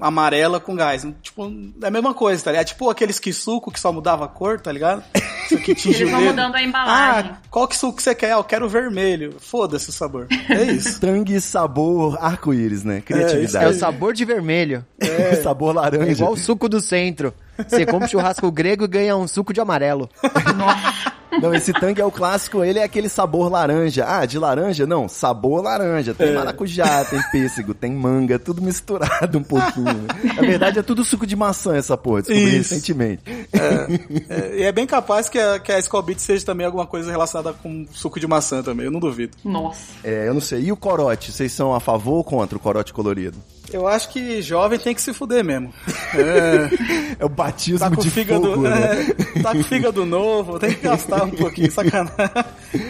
amarela 0.00 0.60
com 0.60 0.74
gás. 0.74 1.06
Tipo, 1.22 1.50
é 1.82 1.86
a 1.86 1.90
mesma 1.90 2.12
coisa, 2.14 2.44
tá 2.44 2.50
ligado? 2.50 2.62
É 2.62 2.66
tipo 2.66 2.90
aqueles 2.90 3.18
que 3.18 3.32
suco 3.32 3.70
que 3.70 3.80
só 3.80 3.92
mudava 3.92 4.24
a 4.24 4.28
cor, 4.28 4.60
tá 4.60 4.70
ligado? 4.70 5.02
Isso 5.44 5.54
aqui 5.54 5.74
tingiu 5.74 6.08
Eles 6.08 6.10
vão 6.12 6.24
mudando 6.24 6.54
a 6.54 6.62
embalagem. 6.62 7.30
Ah, 7.32 7.36
qual 7.50 7.68
que 7.68 7.76
suco 7.76 7.96
que 7.96 8.02
você 8.02 8.14
quer? 8.14 8.32
Ah, 8.32 8.36
eu 8.36 8.44
quero 8.44 8.68
vermelho. 8.68 9.36
Foda-se 9.38 9.90
o 9.90 9.92
sabor. 9.92 10.26
É 10.48 10.62
isso. 10.64 10.98
Tangue, 11.00 11.40
sabor, 11.40 12.18
arco-íris, 12.20 12.84
né? 12.84 12.98
É 12.98 13.00
Criatividade. 13.00 13.66
o 13.66 13.74
sabor 13.78 14.12
de 14.12 14.24
vermelho. 14.24 14.84
sabor 15.42 15.74
laranja. 15.74 16.08
É 16.08 16.12
igual 16.12 16.32
o 16.32 16.36
suco 16.36 16.68
do 16.68 16.80
centro. 16.80 17.34
Você 17.68 17.84
compra 17.84 18.06
um 18.06 18.08
churrasco 18.08 18.50
grego 18.50 18.84
e 18.84 18.88
ganha 18.88 19.16
um 19.16 19.28
suco 19.28 19.52
de 19.52 19.60
amarelo. 19.60 20.08
Não, 21.40 21.54
esse 21.54 21.72
tangue 21.72 22.00
é 22.00 22.04
o 22.04 22.10
clássico, 22.10 22.64
ele 22.64 22.78
é 22.78 22.84
aquele 22.84 23.08
sabor 23.08 23.50
laranja. 23.50 24.04
Ah, 24.06 24.26
de 24.26 24.38
laranja? 24.38 24.86
Não, 24.86 25.08
sabor 25.08 25.62
laranja. 25.62 26.14
Tem 26.14 26.34
maracujá, 26.34 27.04
tem 27.04 27.20
pêssego, 27.30 27.74
tem 27.74 27.92
manga, 27.92 28.38
tudo 28.38 28.60
misturado 28.60 29.38
um 29.38 29.42
pouquinho. 29.42 30.06
Na 30.36 30.42
verdade, 30.42 30.78
é 30.78 30.82
tudo 30.82 31.04
suco 31.04 31.26
de 31.26 31.36
maçã 31.36 31.76
essa 31.76 31.96
porra, 31.96 32.22
descobri 32.22 32.58
Isso. 32.58 32.74
recentemente. 32.74 33.22
É, 33.52 34.56
e 34.58 34.62
é 34.62 34.72
bem 34.72 34.86
capaz 34.86 35.28
que 35.28 35.38
a, 35.38 35.58
que 35.58 35.72
a 35.72 36.02
Beats 36.02 36.22
seja 36.22 36.44
também 36.44 36.66
alguma 36.66 36.86
coisa 36.86 37.10
relacionada 37.10 37.52
com 37.62 37.86
suco 37.92 38.18
de 38.18 38.26
maçã 38.26 38.62
também, 38.62 38.86
eu 38.86 38.92
não 38.92 39.00
duvido. 39.00 39.36
Nossa. 39.44 39.80
É, 40.04 40.28
eu 40.28 40.34
não 40.34 40.40
sei. 40.40 40.62
E 40.62 40.72
o 40.72 40.76
corote? 40.76 41.32
Vocês 41.32 41.52
são 41.52 41.74
a 41.74 41.80
favor 41.80 42.14
ou 42.14 42.24
contra 42.24 42.56
o 42.56 42.60
corote 42.60 42.92
colorido? 42.92 43.38
Eu 43.72 43.86
acho 43.86 44.10
que 44.10 44.42
jovem 44.42 44.78
tem 44.78 44.94
que 44.94 45.00
se 45.00 45.14
fuder 45.14 45.42
mesmo. 45.42 45.72
É, 46.14 47.16
É 47.18 47.24
o 47.24 47.28
batismo 47.28 47.78
tá 47.78 47.88
de 47.88 48.10
fígado, 48.10 48.42
fogo, 48.42 48.62
né? 48.62 49.14
é, 49.36 49.42
tá 49.42 49.52
com 49.52 49.62
fígado 49.62 50.04
novo, 50.04 50.58
tem 50.58 50.74
que 50.74 50.80
gastar 50.80 51.21
um 51.24 51.30
pouquinho, 51.30 51.70
sacanagem. 51.72 52.12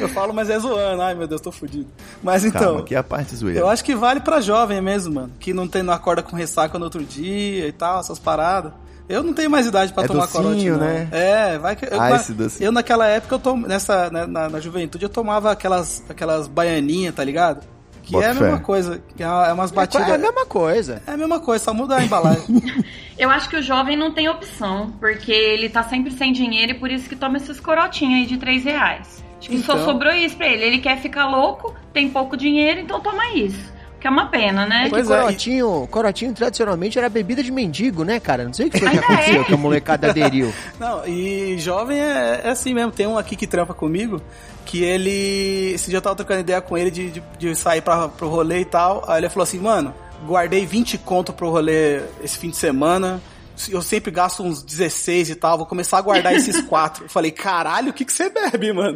Eu 0.01 0.09
falo, 0.09 0.33
mas 0.33 0.49
é 0.51 0.59
zoando, 0.59 1.03
ai 1.03 1.15
meu 1.15 1.27
Deus, 1.27 1.41
tô 1.41 1.51
fudido. 1.53 1.87
Mas 2.23 2.45
então, 2.45 2.61
Calma, 2.61 2.81
aqui 2.81 2.95
é 2.95 2.99
a 2.99 3.03
parte 3.03 3.35
zoeira. 3.37 3.61
eu 3.61 3.69
acho 3.69 3.85
que 3.85 3.95
vale 3.95 4.21
pra 4.21 4.41
jovem 4.41 4.81
mesmo, 4.81 5.15
mano, 5.15 5.33
que 5.41 5.53
não 5.53 5.67
tem 5.69 5.83
não 5.83 5.93
acorda 5.93 6.23
com 6.23 6.37
ressaca 6.37 6.79
no 6.79 6.85
outro 6.85 7.03
dia 7.05 7.67
e 7.67 7.73
tal, 7.73 8.01
essas 8.01 8.19
paradas. 8.19 8.73
Eu 9.09 9.23
não 9.23 9.35
tenho 9.35 9.51
mais 9.51 9.67
idade 9.67 9.93
pra 9.93 10.05
É 10.05 10.07
tomar 10.07 10.27
docinho, 10.27 10.43
corote, 10.45 10.71
não. 10.71 10.79
né? 10.79 11.09
É, 11.11 11.59
vai 11.59 11.75
que 11.77 11.85
eu, 11.85 12.01
Ah, 12.01 12.11
na- 12.11 12.17
esse 12.17 12.33
docinho. 12.33 12.69
eu 12.69 12.73
naquela 12.73 13.07
época 13.09 13.35
eu 13.35 13.39
tom, 13.39 13.57
nessa 13.59 14.09
né, 14.11 14.25
na, 14.27 14.49
na 14.49 14.61
juventude 14.61 15.05
eu 15.05 15.09
tomava 15.09 15.51
aquelas 15.51 16.03
aquelas 16.09 16.47
baianinhas, 16.47 17.15
tá 17.15 17.25
ligado? 17.25 17.67
Que 18.13 18.19
Bota 18.19 18.27
é 18.27 18.31
a 18.31 18.35
fé. 18.35 18.41
mesma 18.45 18.61
coisa, 18.61 19.03
que 19.17 19.23
é, 19.23 19.27
é 19.27 19.53
umas 19.55 19.71
batidas. 19.71 20.09
É 20.09 20.15
a 20.15 20.19
mesma 20.19 20.45
coisa. 20.45 21.03
É 21.07 21.11
a 21.13 21.17
mesma 21.17 21.41
coisa, 21.41 21.65
só 21.65 21.73
muda 21.73 21.97
a 21.97 22.05
embalagem. 22.05 22.45
Eu 23.19 23.31
acho 23.31 23.49
que 23.49 23.57
o 23.57 23.63
jovem 23.63 23.97
não 23.97 24.13
tem 24.13 24.29
opção, 24.29 24.93
porque 25.01 25.33
ele 25.33 25.69
tá 25.71 25.83
sempre 25.83 26.11
sem 26.11 26.31
dinheiro 26.33 26.73
e 26.73 26.75
por 26.75 26.91
isso 26.91 27.09
que 27.09 27.17
toma 27.17 27.39
esses 27.39 27.59
corotinhos 27.59 28.21
aí 28.21 28.27
de 28.27 28.37
3 28.37 28.65
reais. 28.65 29.25
Acho 29.39 29.49
que 29.49 29.59
só 29.61 29.73
Então. 29.75 29.85
sobrou 29.87 30.13
isso 30.13 30.37
pra 30.37 30.47
ele. 30.47 30.63
Ele 30.65 30.79
quer 30.79 30.99
ficar 31.01 31.27
louco, 31.29 31.75
tem 31.93 32.09
pouco 32.11 32.37
dinheiro, 32.37 32.81
então 32.81 33.01
toma 33.01 33.27
isso. 33.35 33.73
Que 34.03 34.09
é 34.09 34.11
uma 34.11 34.27
pena, 34.27 34.67
né? 34.67 34.87
É 34.87 34.91
que 34.91 34.97
é, 34.97 35.05
corotinho, 35.05 35.89
corotinho 35.89 36.33
tradicionalmente 36.33 36.99
era 36.99 37.09
bebida 37.09 37.41
de 37.41 37.53
mendigo, 37.53 38.03
né, 38.03 38.19
cara? 38.19 38.43
Não 38.43 38.53
sei 38.53 38.67
o 38.67 38.71
que 38.71 38.81
foi 38.81 38.91
que 38.91 38.97
Ainda 38.97 39.07
aconteceu 39.07 39.43
é. 39.43 39.45
que 39.45 39.55
a 39.55 39.57
molecada 39.57 40.11
aderiu. 40.11 40.53
Não, 40.77 41.07
e 41.07 41.57
jovem 41.61 42.01
é, 42.01 42.41
é 42.43 42.51
assim 42.51 42.75
mesmo. 42.75 42.91
Tem 42.91 43.07
um 43.07 43.17
aqui 43.17 43.37
que 43.37 43.47
trampa 43.47 43.73
comigo 43.73 44.21
que 44.67 44.83
ele. 44.83 45.71
Esse 45.73 45.89
dia 45.89 45.99
eu 45.99 46.03
tava 46.03 46.17
trocando 46.17 46.41
ideia 46.41 46.61
com 46.61 46.77
ele 46.77 46.91
de, 46.91 47.13
de, 47.13 47.23
de 47.39 47.55
sair 47.55 47.81
pra, 47.81 48.09
pro 48.09 48.29
rolê 48.29 48.63
e 48.63 48.65
tal. 48.65 49.05
Aí 49.07 49.21
ele 49.21 49.29
falou 49.29 49.45
assim, 49.45 49.61
mano, 49.61 49.95
guardei 50.27 50.67
20 50.67 50.99
conto 50.99 51.33
pro 51.33 51.49
rolê 51.49 52.01
esse 52.25 52.37
fim 52.37 52.51
de 52.51 52.57
semana. 52.57 53.21
Eu 53.69 53.83
sempre 53.83 54.11
gasto 54.11 54.43
uns 54.43 54.63
16 54.63 55.31
e 55.31 55.35
tal, 55.35 55.59
vou 55.59 55.67
começar 55.67 55.99
a 55.99 56.03
guardar 56.03 56.35
esses 56.35 56.61
quatro. 56.67 57.05
Eu 57.05 57.09
falei, 57.09 57.31
caralho, 57.31 57.91
o 57.91 57.93
que, 57.93 58.05
que 58.05 58.13
você 58.13 58.29
bebe, 58.29 58.73
mano? 58.73 58.95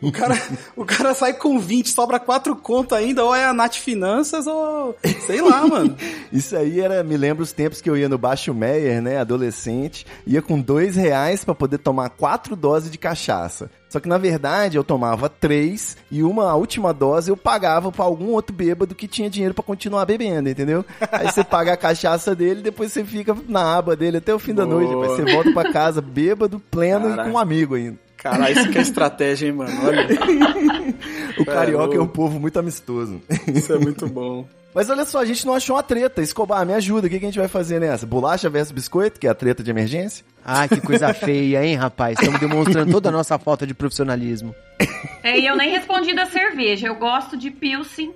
o, 0.00 0.12
cara, 0.12 0.42
o 0.76 0.84
cara 0.84 1.14
sai 1.14 1.34
com 1.34 1.58
20, 1.58 1.88
sobra 1.90 2.18
quatro 2.18 2.54
conto 2.56 2.94
ainda, 2.94 3.24
ou 3.24 3.34
é 3.34 3.44
a 3.44 3.52
Nath 3.52 3.76
Finanças, 3.76 4.46
ou 4.46 4.96
sei 5.26 5.40
lá, 5.40 5.66
mano. 5.66 5.96
Isso 6.32 6.56
aí 6.56 6.80
era, 6.80 7.02
me 7.02 7.16
lembra 7.16 7.42
os 7.42 7.52
tempos 7.52 7.80
que 7.80 7.90
eu 7.90 7.96
ia 7.96 8.08
no 8.08 8.18
Baixo 8.18 8.54
Meyer, 8.54 9.02
né, 9.02 9.18
adolescente, 9.18 10.06
ia 10.26 10.40
com 10.40 10.60
dois 10.60 10.96
reais 10.96 11.44
pra 11.44 11.54
poder 11.54 11.78
tomar 11.78 12.10
quatro 12.10 12.56
doses 12.56 12.90
de 12.90 12.98
cachaça. 12.98 13.70
Só 13.92 14.00
que 14.00 14.08
na 14.08 14.16
verdade 14.16 14.78
eu 14.78 14.82
tomava 14.82 15.28
três 15.28 15.98
e 16.10 16.22
uma 16.22 16.50
a 16.50 16.54
última 16.54 16.94
dose 16.94 17.30
eu 17.30 17.36
pagava 17.36 17.92
pra 17.92 18.06
algum 18.06 18.30
outro 18.30 18.56
bêbado 18.56 18.94
que 18.94 19.06
tinha 19.06 19.28
dinheiro 19.28 19.52
pra 19.52 19.62
continuar 19.62 20.06
bebendo, 20.06 20.48
entendeu? 20.48 20.82
Aí 21.12 21.30
você 21.30 21.44
paga 21.44 21.74
a 21.74 21.76
cachaça 21.76 22.34
dele 22.34 22.60
e 22.60 22.62
depois 22.62 22.90
você 22.90 23.04
fica 23.04 23.36
na 23.46 23.76
aba 23.76 23.94
dele 23.94 24.16
até 24.16 24.32
o 24.34 24.38
fim 24.38 24.54
da 24.54 24.64
Boa. 24.64 24.76
noite. 24.76 24.88
Depois 24.88 25.10
você 25.10 25.30
volta 25.30 25.52
pra 25.52 25.70
casa 25.70 26.00
bêbado, 26.00 26.58
pleno 26.70 27.04
e 27.06 27.10
Caraca. 27.10 27.28
com 27.28 27.36
um 27.36 27.38
amigo 27.38 27.74
ainda. 27.74 27.98
Caralho, 28.22 28.58
isso 28.58 28.70
que 28.70 28.78
é 28.78 28.82
estratégia, 28.82 29.46
hein, 29.46 29.52
mano? 29.52 29.72
Olha, 29.84 30.06
O 31.38 31.44
carioca 31.44 31.94
é 31.94 31.98
um 31.98 32.02
louco. 32.02 32.14
povo 32.14 32.38
muito 32.38 32.58
amistoso. 32.58 33.20
isso 33.52 33.72
é 33.72 33.78
muito 33.78 34.06
bom. 34.06 34.46
Mas 34.74 34.88
olha 34.88 35.04
só, 35.04 35.18
a 35.18 35.24
gente 35.26 35.44
não 35.44 35.54
achou 35.54 35.76
uma 35.76 35.82
treta. 35.82 36.22
Escobar, 36.22 36.64
me 36.64 36.72
ajuda. 36.72 37.06
O 37.06 37.10
que 37.10 37.18
que 37.18 37.24
a 37.26 37.28
gente 37.28 37.38
vai 37.38 37.48
fazer 37.48 37.78
nessa? 37.78 38.06
Bolacha 38.06 38.48
versus 38.48 38.72
biscoito, 38.72 39.20
que 39.20 39.26
é 39.26 39.30
a 39.30 39.34
treta 39.34 39.62
de 39.62 39.70
emergência? 39.70 40.24
Ah, 40.44 40.66
que 40.66 40.80
coisa 40.80 41.12
feia, 41.14 41.62
hein, 41.64 41.74
rapaz? 41.74 42.18
Estamos 42.18 42.40
demonstrando 42.40 42.90
toda 42.90 43.10
a 43.10 43.12
nossa 43.12 43.38
falta 43.38 43.66
de 43.66 43.74
profissionalismo. 43.74 44.54
É, 45.22 45.38
e 45.38 45.46
eu 45.46 45.56
nem 45.56 45.70
respondi 45.70 46.14
da 46.14 46.24
cerveja. 46.24 46.86
Eu 46.86 46.94
gosto 46.94 47.36
de 47.36 47.50
Pilsen, 47.50 48.14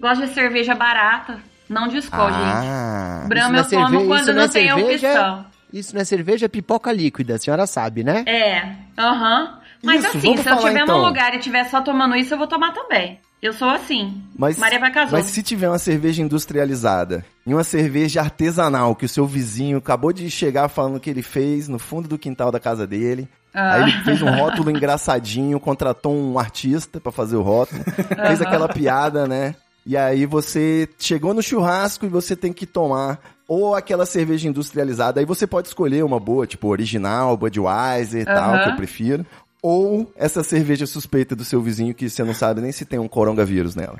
gosto 0.00 0.26
de 0.26 0.34
cerveja 0.34 0.74
barata. 0.74 1.38
Não 1.68 1.86
de 1.88 2.00
gente. 2.00 2.08
Ah, 2.12 3.26
eu 3.30 3.36
Isso 3.36 3.50
não 3.50 3.58
é 3.60 3.64
tomo 3.64 4.06
quando 4.06 4.34
não, 4.34 4.42
é 4.42 4.48
tem 4.48 4.68
cerveja? 4.68 5.08
opção. 5.08 5.46
Isso 5.72 5.94
não 5.94 6.02
é 6.02 6.04
cerveja, 6.04 6.46
é 6.46 6.48
pipoca 6.48 6.92
líquida, 6.92 7.34
a 7.34 7.38
senhora 7.38 7.66
sabe, 7.66 8.04
né? 8.04 8.24
É, 8.26 8.74
aham. 8.98 9.58
Mas 9.82 10.04
Isso, 10.04 10.16
assim, 10.18 10.36
se 10.36 10.48
eu 10.48 10.54
estiver 10.54 10.82
então. 10.82 10.98
num 10.98 11.04
lugar 11.06 11.34
e 11.34 11.38
estiver 11.38 11.64
só 11.64 11.80
tomando 11.80 12.14
isso, 12.14 12.34
eu 12.34 12.38
vou 12.38 12.46
tomar 12.46 12.72
também. 12.72 13.18
Eu 13.40 13.52
sou 13.52 13.68
assim. 13.68 14.22
Mas, 14.38 14.56
Maria 14.56 14.78
vai 14.78 14.92
casar. 14.92 15.10
mas 15.16 15.26
se 15.26 15.42
tiver 15.42 15.68
uma 15.68 15.78
cerveja 15.78 16.22
industrializada 16.22 17.24
e 17.44 17.52
uma 17.52 17.64
cerveja 17.64 18.20
artesanal 18.20 18.94
que 18.94 19.04
o 19.04 19.08
seu 19.08 19.26
vizinho 19.26 19.78
acabou 19.78 20.12
de 20.12 20.30
chegar 20.30 20.68
falando 20.68 21.00
que 21.00 21.10
ele 21.10 21.22
fez 21.22 21.66
no 21.66 21.78
fundo 21.80 22.06
do 22.06 22.16
quintal 22.16 22.52
da 22.52 22.60
casa 22.60 22.86
dele, 22.86 23.28
Ah. 23.52 23.74
aí 23.74 23.82
ele 23.82 24.04
fez 24.04 24.22
um 24.22 24.30
rótulo 24.30 24.70
engraçadinho, 24.70 25.58
contratou 25.58 26.14
um 26.14 26.38
artista 26.38 27.00
pra 27.00 27.10
fazer 27.10 27.34
o 27.34 27.42
rótulo, 27.42 27.82
fez 28.26 28.40
aquela 28.40 28.68
piada, 28.68 29.26
né? 29.26 29.56
E 29.84 29.96
aí 29.96 30.24
você 30.26 30.88
chegou 30.96 31.34
no 31.34 31.42
churrasco 31.42 32.06
e 32.06 32.08
você 32.08 32.36
tem 32.36 32.52
que 32.52 32.64
tomar 32.66 33.18
ou 33.52 33.74
aquela 33.74 34.06
cerveja 34.06 34.48
industrializada, 34.48 35.20
aí 35.20 35.26
você 35.26 35.46
pode 35.46 35.68
escolher 35.68 36.02
uma 36.02 36.18
boa, 36.18 36.46
tipo 36.46 36.68
original, 36.68 37.36
Budweiser 37.36 38.22
e 38.22 38.24
tal, 38.24 38.54
Aham. 38.54 38.62
que 38.62 38.68
eu 38.70 38.76
prefiro. 38.76 39.26
Ou 39.60 40.10
essa 40.16 40.42
cerveja 40.42 40.86
suspeita 40.86 41.36
do 41.36 41.44
seu 41.44 41.60
vizinho 41.60 41.94
que 41.94 42.08
você 42.08 42.24
não 42.24 42.32
sabe 42.32 42.62
nem 42.62 42.72
se 42.72 42.86
tem 42.86 42.98
um 42.98 43.06
coronavírus 43.06 43.76
nela. 43.76 43.98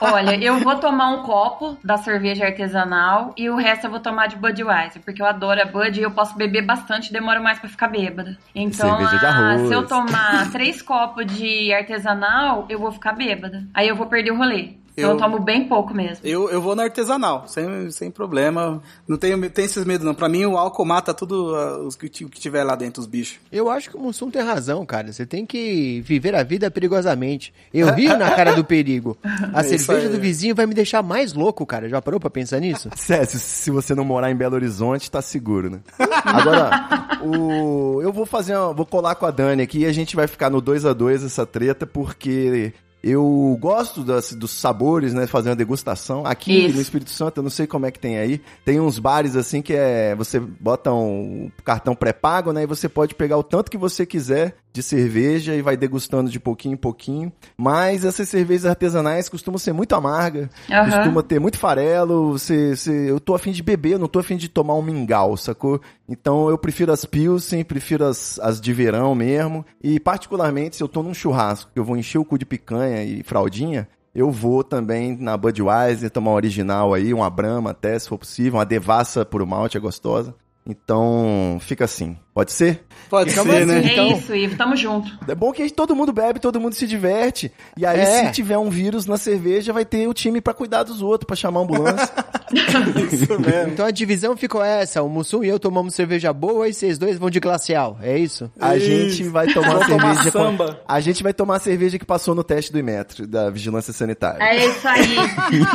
Olha, 0.00 0.42
eu 0.42 0.58
vou 0.60 0.74
tomar 0.76 1.10
um 1.10 1.22
copo 1.22 1.76
da 1.84 1.98
cerveja 1.98 2.46
artesanal 2.46 3.34
e 3.36 3.50
o 3.50 3.56
resto 3.56 3.84
eu 3.84 3.90
vou 3.90 4.00
tomar 4.00 4.26
de 4.26 4.36
Budweiser, 4.36 5.02
porque 5.04 5.20
eu 5.20 5.26
adoro 5.26 5.60
a 5.60 5.66
Bud 5.66 6.00
e 6.00 6.02
eu 6.02 6.10
posso 6.10 6.34
beber 6.34 6.64
bastante, 6.64 7.12
demoro 7.12 7.42
mais 7.42 7.58
pra 7.58 7.68
ficar 7.68 7.88
bêbada. 7.88 8.38
Então, 8.54 8.88
Cerveja 8.88 9.18
de 9.18 9.26
ah, 9.26 9.66
se 9.68 9.72
eu 9.74 9.86
tomar 9.86 10.50
três 10.50 10.80
copos 10.80 11.26
de 11.26 11.74
artesanal, 11.74 12.64
eu 12.70 12.78
vou 12.78 12.90
ficar 12.90 13.12
bêbada. 13.12 13.66
Aí 13.74 13.86
eu 13.86 13.94
vou 13.94 14.06
perder 14.06 14.30
o 14.30 14.38
rolê. 14.38 14.78
Então 14.98 15.10
eu, 15.10 15.16
Eu- 15.16 15.16
tomo 15.16 15.38
bem 15.40 15.68
pouco 15.68 15.94
mesmo. 15.94 16.18
Eu, 16.26 16.50
eu 16.50 16.60
vou 16.60 16.74
no 16.74 16.82
artesanal, 16.82 17.44
sem, 17.46 17.90
sem 17.90 18.10
problema. 18.10 18.82
Não 19.06 19.16
tenho, 19.16 19.48
tem 19.50 19.64
esses 19.64 19.84
medos, 19.84 20.04
não. 20.04 20.14
Pra 20.14 20.28
mim, 20.28 20.44
o 20.44 20.56
álcool 20.58 20.84
mata 20.84 21.14
tudo 21.14 21.54
ah, 21.54 21.78
os 21.78 21.94
que, 21.96 22.06
o 22.24 22.28
que 22.28 22.40
tiver 22.40 22.64
lá 22.64 22.74
dentro, 22.74 23.00
os 23.00 23.06
bichos. 23.06 23.38
Eu 23.52 23.70
acho 23.70 23.90
que 23.90 23.96
o 23.96 24.00
Mussum 24.00 24.30
tem 24.30 24.42
razão, 24.42 24.84
cara. 24.84 25.12
Você 25.12 25.24
tem 25.24 25.46
que 25.46 26.00
viver 26.04 26.34
a 26.34 26.42
vida 26.42 26.70
perigosamente. 26.70 27.52
Eu 27.72 27.92
rio 27.94 28.16
na 28.18 28.30
cara 28.34 28.54
do 28.54 28.64
perigo. 28.64 29.16
A 29.54 29.60
É 29.60 29.62
cerveja 29.78 30.08
do 30.08 30.18
vizinho 30.18 30.54
vai 30.54 30.66
me 30.66 30.74
deixar 30.74 31.02
mais 31.02 31.32
louco, 31.32 31.64
cara. 31.64 31.88
Já 31.88 32.02
parou 32.02 32.18
pra 32.20 32.28
pensar 32.30 32.58
nisso? 32.60 32.90
Césio, 32.96 33.38
se 33.38 33.70
você 33.70 33.94
não 33.94 34.04
morar 34.04 34.30
em 34.30 34.36
Belo 34.36 34.54
Horizonte, 34.56 35.10
tá 35.10 35.22
seguro, 35.22 35.70
né? 35.70 35.78
Agora, 36.24 37.18
o... 37.22 38.00
eu 38.02 38.12
vou 38.12 38.26
fazer 38.26 38.56
uma... 38.56 38.72
vou 38.72 38.86
colar 38.86 39.14
com 39.14 39.26
a 39.26 39.30
Dani 39.30 39.62
aqui 39.62 39.80
e 39.80 39.86
a 39.86 39.92
gente 39.92 40.16
vai 40.16 40.26
ficar 40.26 40.50
no 40.50 40.60
2 40.60 40.84
a 40.84 40.92
2 40.92 41.24
essa 41.24 41.46
treta, 41.46 41.86
porque 41.86 42.72
eu 43.02 43.56
gosto 43.60 44.02
das- 44.02 44.32
dos 44.32 44.50
sabores, 44.50 45.14
né? 45.14 45.26
Fazer 45.26 45.50
uma 45.50 45.56
degustação. 45.56 46.26
Aqui 46.26 46.66
Isso. 46.66 46.74
no 46.76 46.80
Espírito 46.80 47.10
Santo, 47.10 47.38
eu 47.38 47.42
não 47.42 47.50
sei 47.50 47.66
como 47.66 47.86
é 47.86 47.90
que 47.90 47.98
tem 47.98 48.18
aí. 48.18 48.40
Tem 48.64 48.80
uns 48.80 48.98
bares 48.98 49.36
assim 49.36 49.62
que 49.62 49.72
é. 49.74 50.14
Você 50.16 50.40
bota 50.40 50.92
um 50.92 51.50
cartão 51.64 51.94
pré-pago, 51.94 52.52
né? 52.52 52.62
E 52.62 52.66
você 52.66 52.88
pode 52.88 53.14
pegar 53.14 53.36
o 53.38 53.42
tanto 53.42 53.70
que 53.70 53.78
você 53.78 54.04
quiser 54.04 54.56
de 54.72 54.82
cerveja 54.82 55.54
e 55.54 55.62
vai 55.62 55.76
degustando 55.76 56.30
de 56.30 56.38
pouquinho 56.38 56.74
em 56.74 56.76
pouquinho. 56.76 57.32
Mas 57.56 58.04
essas 58.04 58.28
cervejas 58.28 58.66
artesanais 58.66 59.28
costumam 59.28 59.58
ser 59.58 59.72
muito 59.72 59.94
amargas, 59.94 60.48
Aham. 60.70 60.84
costuma 60.90 61.22
ter 61.22 61.40
muito 61.40 61.58
farelo. 61.58 62.32
Você, 62.32 62.76
você- 62.76 63.10
eu 63.10 63.18
tô 63.18 63.34
afim 63.34 63.50
de 63.52 63.62
beber, 63.62 63.92
eu 63.94 63.98
não 63.98 64.08
tô 64.08 64.18
afim 64.18 64.36
de 64.36 64.48
tomar 64.48 64.74
um 64.74 64.82
mingau, 64.82 65.36
sacou? 65.36 65.80
Então 66.08 66.48
eu 66.48 66.56
prefiro 66.58 66.92
as 66.92 67.04
Pilsen, 67.04 67.64
prefiro 67.64 68.04
as, 68.04 68.38
as 68.40 68.60
de 68.60 68.72
verão 68.72 69.14
mesmo. 69.14 69.64
E 69.82 69.98
particularmente, 69.98 70.76
se 70.76 70.82
eu 70.82 70.88
tô 70.88 71.02
num 71.02 71.14
churrasco 71.14 71.70
que 71.72 71.78
eu 71.80 71.84
vou 71.84 71.96
encher 71.96 72.18
o 72.18 72.24
cu 72.24 72.38
de 72.38 72.46
picanha 72.46 73.02
e 73.04 73.22
fraldinha, 73.22 73.88
eu 74.14 74.30
vou 74.30 74.64
também 74.64 75.16
na 75.16 75.36
Budweiser 75.36 76.10
tomar 76.10 76.30
uma 76.30 76.36
original 76.36 76.92
aí, 76.94 77.12
uma 77.14 77.30
Brahma 77.30 77.70
até, 77.70 77.98
se 77.98 78.08
for 78.08 78.18
possível, 78.18 78.54
uma 78.58 78.66
Devassa 78.66 79.24
por 79.24 79.44
malte, 79.46 79.76
é 79.76 79.80
gostosa. 79.80 80.34
Então, 80.66 81.56
fica 81.60 81.84
assim. 81.86 82.16
Pode 82.38 82.52
ser? 82.52 82.84
Pode 83.10 83.32
ser, 83.32 83.42
né? 83.66 83.78
assim. 83.78 83.88
É 83.88 83.92
Então- 83.94 84.16
isso, 84.16 84.32
Ivo, 84.36 84.56
tamo 84.56 84.76
junto. 84.76 85.10
É 85.26 85.34
bom 85.34 85.50
que 85.50 85.68
todo 85.70 85.96
mundo 85.96 86.12
bebe, 86.12 86.38
todo 86.38 86.60
mundo 86.60 86.74
se 86.74 86.86
diverte. 86.86 87.50
E 87.76 87.84
aí, 87.84 87.98
É. 87.98 88.26
se 88.26 88.32
tiver 88.32 88.56
um 88.58 88.70
vírus 88.70 89.06
na 89.06 89.16
cerveja, 89.16 89.72
vai 89.72 89.84
ter 89.84 90.06
o 90.06 90.14
time 90.14 90.40
pra 90.40 90.54
cuidar 90.54 90.84
dos 90.84 91.02
outros, 91.02 91.26
pra 91.26 91.34
chamar 91.34 91.58
a 91.60 91.62
ambulância. 91.64 92.08
Isso 93.10 93.40
mesmo. 93.40 93.72
Então 93.72 93.84
a 93.86 93.90
divisão 93.90 94.36
ficou 94.36 94.62
essa. 94.62 95.02
O 95.02 95.08
Mussum 95.08 95.42
e 95.42 95.48
eu 95.48 95.58
tomamos 95.58 95.94
cerveja 95.96 96.32
boa 96.32 96.68
e 96.68 96.72
vocês 96.72 96.96
dois 96.96 97.18
vão 97.18 97.28
de 97.28 97.40
glacial. 97.40 97.98
É 98.00 98.16
isso? 98.16 98.50
A 98.60 98.76
Isso. 98.76 98.86
gente 98.86 99.24
vai 99.24 99.48
tomar 99.52 99.70
Vou 99.70 99.84
tomar 99.86 100.14
cerveja. 100.22 100.30
com-. 100.30 100.76
A 100.86 101.00
gente 101.00 101.22
vai 101.22 101.32
tomar 101.34 101.56
a 101.56 101.60
cerveja 101.60 101.98
que 101.98 102.04
passou 102.06 102.34
no 102.36 102.44
teste 102.44 102.70
do 102.72 102.78
Imetro, 102.78 103.26
da 103.26 103.50
Vigilância 103.50 103.92
Sanitária. 103.92 104.42
É 104.44 104.64
isso 104.66 104.86
aí. 104.88 105.16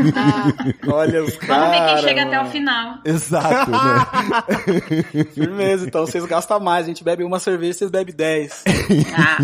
Olha 0.88 1.24
os 1.24 1.36
Vamos 1.36 1.66
ver 1.66 1.72
quem 1.72 1.80
caras. 1.86 2.02
chega 2.02 2.22
até 2.24 2.38
o 2.38 2.42
mano. 2.42 2.52
final. 2.52 2.98
Exato, 3.06 3.72
né? 3.72 5.26
Firmeza, 5.34 5.86
então 5.86 6.06
vocês 6.06 6.26
gastam 6.26 6.53
mais. 6.60 6.86
A 6.86 6.88
gente 6.88 7.04
bebe 7.04 7.24
uma 7.24 7.40
cerveja, 7.40 7.74
vocês 7.80 7.92
bebem 7.92 8.16
10. 8.16 8.64
Ah. 9.16 9.38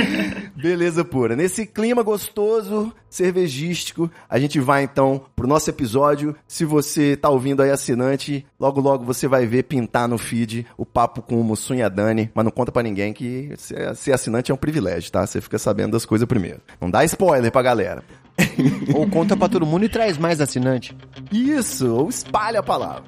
Beleza 0.56 1.04
pura. 1.04 1.36
Nesse 1.36 1.66
clima 1.66 2.02
gostoso, 2.02 2.92
cervejístico, 3.08 4.10
a 4.28 4.38
gente 4.38 4.58
vai 4.58 4.82
então 4.82 5.22
pro 5.36 5.46
nosso 5.46 5.68
episódio. 5.70 6.34
Se 6.48 6.64
você 6.64 7.16
tá 7.16 7.28
ouvindo 7.28 7.62
aí 7.62 7.70
assinante, 7.70 8.44
logo 8.58 8.80
logo 8.80 9.04
você 9.04 9.28
vai 9.28 9.46
ver 9.46 9.64
pintar 9.64 10.08
no 10.08 10.18
feed 10.18 10.66
o 10.76 10.84
papo 10.84 11.22
com 11.22 11.40
o 11.40 11.44
Mussum 11.44 11.74
e 11.74 11.82
a 11.82 11.88
Dani, 11.88 12.30
mas 12.34 12.44
não 12.44 12.52
conta 12.52 12.72
pra 12.72 12.82
ninguém 12.82 13.12
que 13.12 13.52
ser 13.56 13.94
ser 13.94 14.12
assinante 14.12 14.50
é 14.50 14.54
um 14.54 14.58
privilégio, 14.58 15.10
tá? 15.10 15.26
Você 15.26 15.40
fica 15.40 15.58
sabendo 15.58 15.92
das 15.92 16.04
coisas 16.04 16.26
primeiro. 16.26 16.60
Não 16.80 16.90
dá 16.90 17.04
spoiler 17.04 17.50
pra 17.50 17.62
galera. 17.62 18.02
Ou 18.94 19.08
conta 19.08 19.36
pra 19.36 19.48
todo 19.48 19.64
mundo 19.64 19.84
e 19.84 19.88
traz 19.88 20.18
mais 20.18 20.40
assinante. 20.40 20.96
Isso, 21.30 21.94
ou 21.94 22.08
espalha 22.08 22.60
a 22.60 22.62
palavra. 22.62 23.04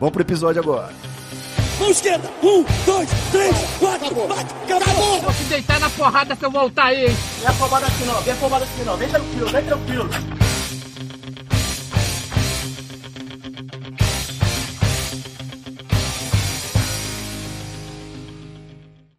Vamos 0.00 0.12
pro 0.12 0.22
episódio 0.22 0.60
agora. 0.60 0.92
Mão 1.78 1.90
esquerda. 1.90 2.30
Um, 2.42 2.64
dois, 2.86 3.08
três, 3.32 3.56
quatro. 3.78 4.14
Bate. 4.28 4.54
Acabou. 4.72 5.20
Vou 5.20 5.32
te 5.32 5.44
deitar 5.44 5.80
na 5.80 5.90
porrada 5.90 6.36
se 6.36 6.44
eu 6.44 6.50
voltar 6.50 6.86
aí, 6.86 7.06
hein? 7.06 7.16
Vem 7.40 7.48
afobado 7.48 7.86
assim 7.86 8.04
não, 8.04 8.20
vem 8.20 8.32
afobado 8.32 8.64
assim 8.64 8.84
não, 8.84 8.96
vem 8.96 9.08
tranquilo, 9.08 9.48
vem 9.48 9.64
tranquilo. 9.64 10.10